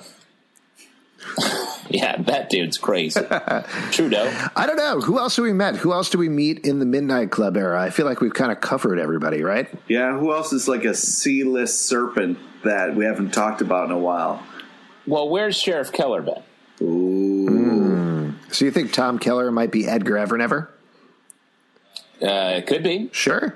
[1.90, 3.20] yeah, that dude's crazy.
[3.92, 4.32] Trudeau.
[4.56, 5.02] I don't know.
[5.02, 5.76] Who else do we met?
[5.78, 7.82] Who else do we meet in the Midnight Club era?
[7.82, 9.68] I feel like we've kind of covered everybody, right?
[9.88, 14.00] Yeah, who else is like a C-list serpent that we haven't talked about in a
[14.00, 14.44] while?
[15.08, 16.44] Well, where's Sheriff Keller been?
[18.52, 20.68] So you think Tom Keller might be Edgar Evernever?
[22.22, 23.10] Uh, it could be.
[23.14, 23.56] Sure.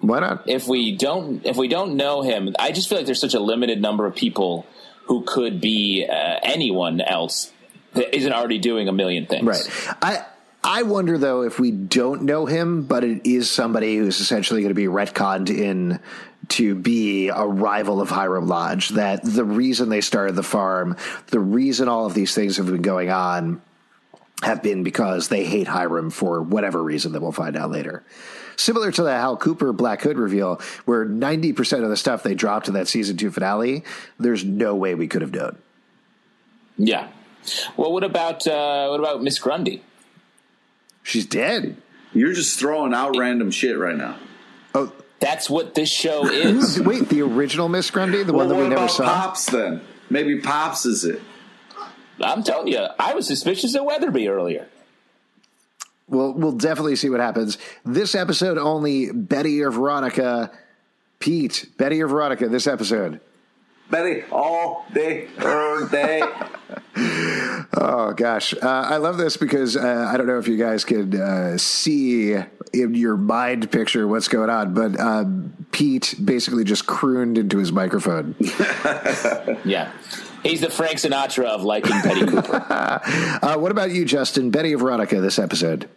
[0.00, 0.48] Why not?
[0.48, 3.40] If we don't, if we don't know him, I just feel like there's such a
[3.40, 4.66] limited number of people
[5.06, 7.52] who could be uh, anyone else
[7.94, 9.46] that isn't already doing a million things.
[9.46, 9.96] Right.
[10.02, 10.24] I
[10.62, 14.70] I wonder though if we don't know him, but it is somebody who's essentially going
[14.70, 16.00] to be retconned in
[16.50, 18.90] to be a rival of Hiram Lodge.
[18.90, 20.96] That the reason they started the farm,
[21.28, 23.62] the reason all of these things have been going on,
[24.42, 28.04] have been because they hate Hiram for whatever reason that we'll find out later.
[28.56, 32.68] Similar to the Hal Cooper Black Hood reveal, where 90% of the stuff they dropped
[32.68, 33.84] in that season two finale,
[34.18, 35.58] there's no way we could have known.
[36.76, 37.08] Yeah.
[37.76, 39.82] Well, what about uh, what about Miss Grundy?
[41.02, 41.76] She's dead.
[42.12, 44.16] You're just throwing out random shit right now.
[44.74, 46.80] Oh, That's what this show is.
[46.84, 49.04] wait, the original Miss Grundy, the Well, one that we never about saw?
[49.04, 49.80] Pops then?
[50.10, 51.20] Maybe Pops is it.
[52.20, 54.68] I'm telling you, I was suspicious of Weatherbee earlier.
[56.06, 57.56] We'll we'll definitely see what happens.
[57.84, 60.50] This episode only Betty or Veronica.
[61.18, 62.48] Pete, Betty or Veronica.
[62.48, 63.20] This episode.
[63.90, 66.22] Betty all day, all day.
[67.76, 68.58] Oh gosh, uh,
[68.88, 72.36] I love this because uh, I don't know if you guys could uh, see
[72.74, 75.24] in your mind picture what's going on, but uh,
[75.72, 78.34] Pete basically just crooned into his microphone.
[79.64, 79.92] Yeah.
[80.42, 82.64] He's the Frank Sinatra of liking Betty Cooper.
[83.42, 84.50] Uh, what about you, Justin?
[84.50, 85.20] Betty or Veronica?
[85.20, 85.88] This episode.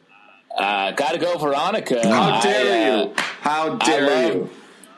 [0.58, 2.08] Uh, gotta go, Veronica.
[2.08, 3.14] How I, dare uh, you?
[3.42, 4.50] How I dare love, you?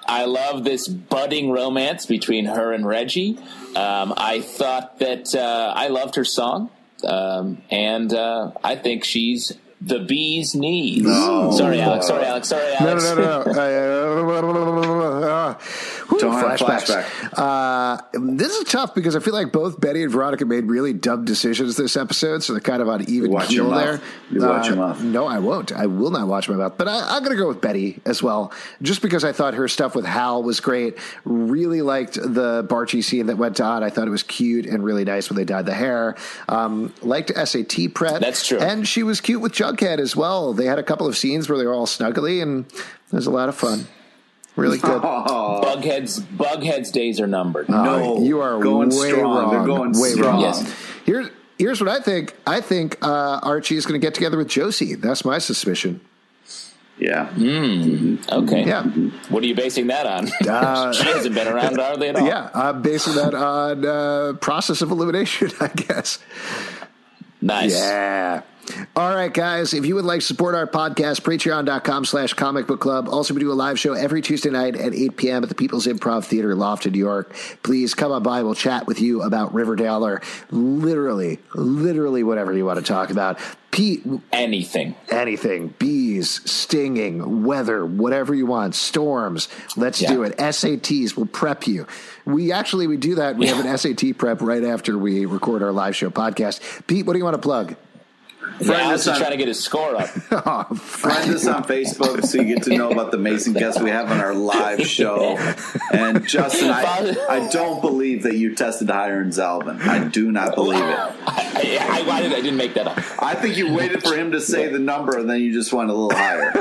[0.07, 3.37] I love this budding romance between her and Reggie.
[3.75, 6.69] Um, I thought that uh, I loved her song,
[7.03, 11.03] um, and uh, I think she's the bee's knees.
[11.03, 11.51] No.
[11.51, 12.07] Sorry, Alex.
[12.07, 12.49] Sorry, Alex.
[12.49, 13.03] Sorry, Alex.
[13.03, 15.21] no, no, no.
[15.21, 15.53] Uh,
[16.09, 17.33] whew, Don't have flashbacks.
[17.37, 21.25] Uh, this is tough because I feel like both Betty and Veronica made really dumb
[21.25, 24.01] decisions this episode, so they're kind of on even Watch keel there.
[24.31, 25.01] You watch your Uh, mouth.
[25.03, 25.71] No, I won't.
[25.71, 26.73] I will not watch my mouth.
[26.77, 28.51] But I, I'm going to go with Betty as well,
[28.81, 30.97] just because I thought her stuff with Hal was great.
[31.23, 33.83] Really liked the Barchie scene that went on.
[33.83, 36.15] I thought it was cute and really nice when they dyed the hair.
[36.47, 38.19] Um, liked SAT prep.
[38.21, 38.59] That's true.
[38.59, 40.53] And she was cute with Jughead as well.
[40.53, 43.31] They had a couple of scenes where they were all snuggly, and it was a
[43.31, 43.87] lot of fun.
[44.55, 45.01] Really good.
[45.01, 47.69] Bughead's Bughead's days are numbered.
[47.69, 49.23] No, Uh, you are going way strong.
[49.23, 49.51] wrong.
[49.51, 50.33] They're going way strong.
[50.33, 50.41] wrong.
[50.41, 50.75] Yes.
[51.05, 51.27] Here's
[51.57, 52.35] here's what I think.
[52.45, 54.95] I think uh, Archie is going to get together with Josie.
[54.95, 56.01] That's my suspicion.
[56.97, 57.29] Yeah.
[58.29, 58.65] Okay.
[58.65, 58.83] Yeah,
[59.29, 60.27] What are you basing that on?
[60.45, 62.27] Uh, she hasn't been around hardly at all.
[62.27, 62.49] yeah.
[62.53, 66.19] I'm basing that on uh, process of elimination, I guess.
[67.41, 67.71] Nice.
[67.71, 68.41] Yeah.
[68.95, 69.73] All right, guys.
[69.73, 73.07] If you would like to support our podcast, patreon.com slash comic book club.
[73.09, 75.43] Also, we do a live show every Tuesday night at 8 p.m.
[75.43, 77.33] at the People's Improv Theater, Loft in New York.
[77.63, 78.43] Please come on by.
[78.43, 83.39] We'll chat with you about Riverdale or literally, literally whatever you want to talk about.
[83.71, 84.03] Pete,
[84.33, 84.95] Anything.
[85.09, 89.47] anything bees stinging weather whatever you want storms
[89.77, 90.09] let's Yeah.
[90.11, 91.85] do it sats will prep you
[92.25, 95.71] we actually we do that we have an sat prep right after we record our
[95.71, 97.75] live show podcast pete what do you want to plug
[98.59, 100.09] Yeah, Alex us is on- trying to get his score up.
[100.31, 103.89] oh, Find us on Facebook so you get to know about the amazing guests we
[103.89, 105.37] have on our live show.
[105.91, 109.81] And Justin, I, I don't believe that you tested higher in Zalvin.
[109.81, 110.83] I do not believe it.
[111.27, 112.97] I, I, why did I didn't make that up?
[113.21, 115.89] I think you waited for him to say the number and then you just went
[115.89, 116.51] a little higher.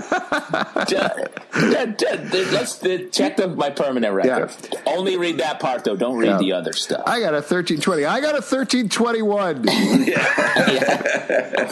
[1.52, 2.78] Let's
[3.10, 4.50] check the, my permanent record.
[4.86, 5.96] Only read that part though.
[5.96, 6.38] Don't read Yeah.
[6.38, 7.02] the other stuff.
[7.06, 9.62] i got a 1320 i got a 1321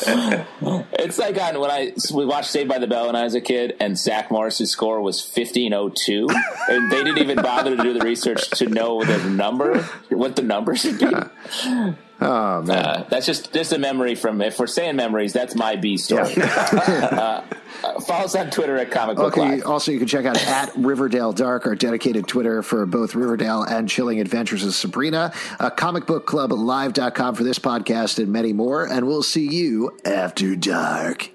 [0.99, 3.41] It's like on when I we watched Saved by the Bell when I was a
[3.41, 6.29] kid, and Zach Morris's score was fifteen oh two,
[6.69, 10.43] and they didn't even bother to do the research to know the number, what the
[10.43, 11.07] number should be.
[12.21, 14.41] oh man Uh, that's just just a memory from.
[14.41, 16.33] If we're saying memories, that's my B story.
[16.37, 17.43] uh,
[17.85, 19.57] uh, follow us on Twitter at Comic Book Okay.
[19.57, 19.67] Live.
[19.67, 23.89] Also, you can check out at Riverdale Dark, our dedicated Twitter for both Riverdale and
[23.89, 28.85] Chilling Adventures of Sabrina, uh, comicbookclublive.com for this podcast and many more.
[28.85, 31.31] And we'll see you after dark.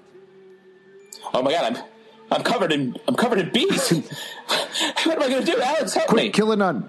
[1.34, 1.82] Oh my god, I'm
[2.32, 3.90] I'm covered in I'm covered in bees.
[4.48, 5.94] what am I going to do, Alex?
[5.94, 6.30] Help me.
[6.30, 6.88] Kill a nun.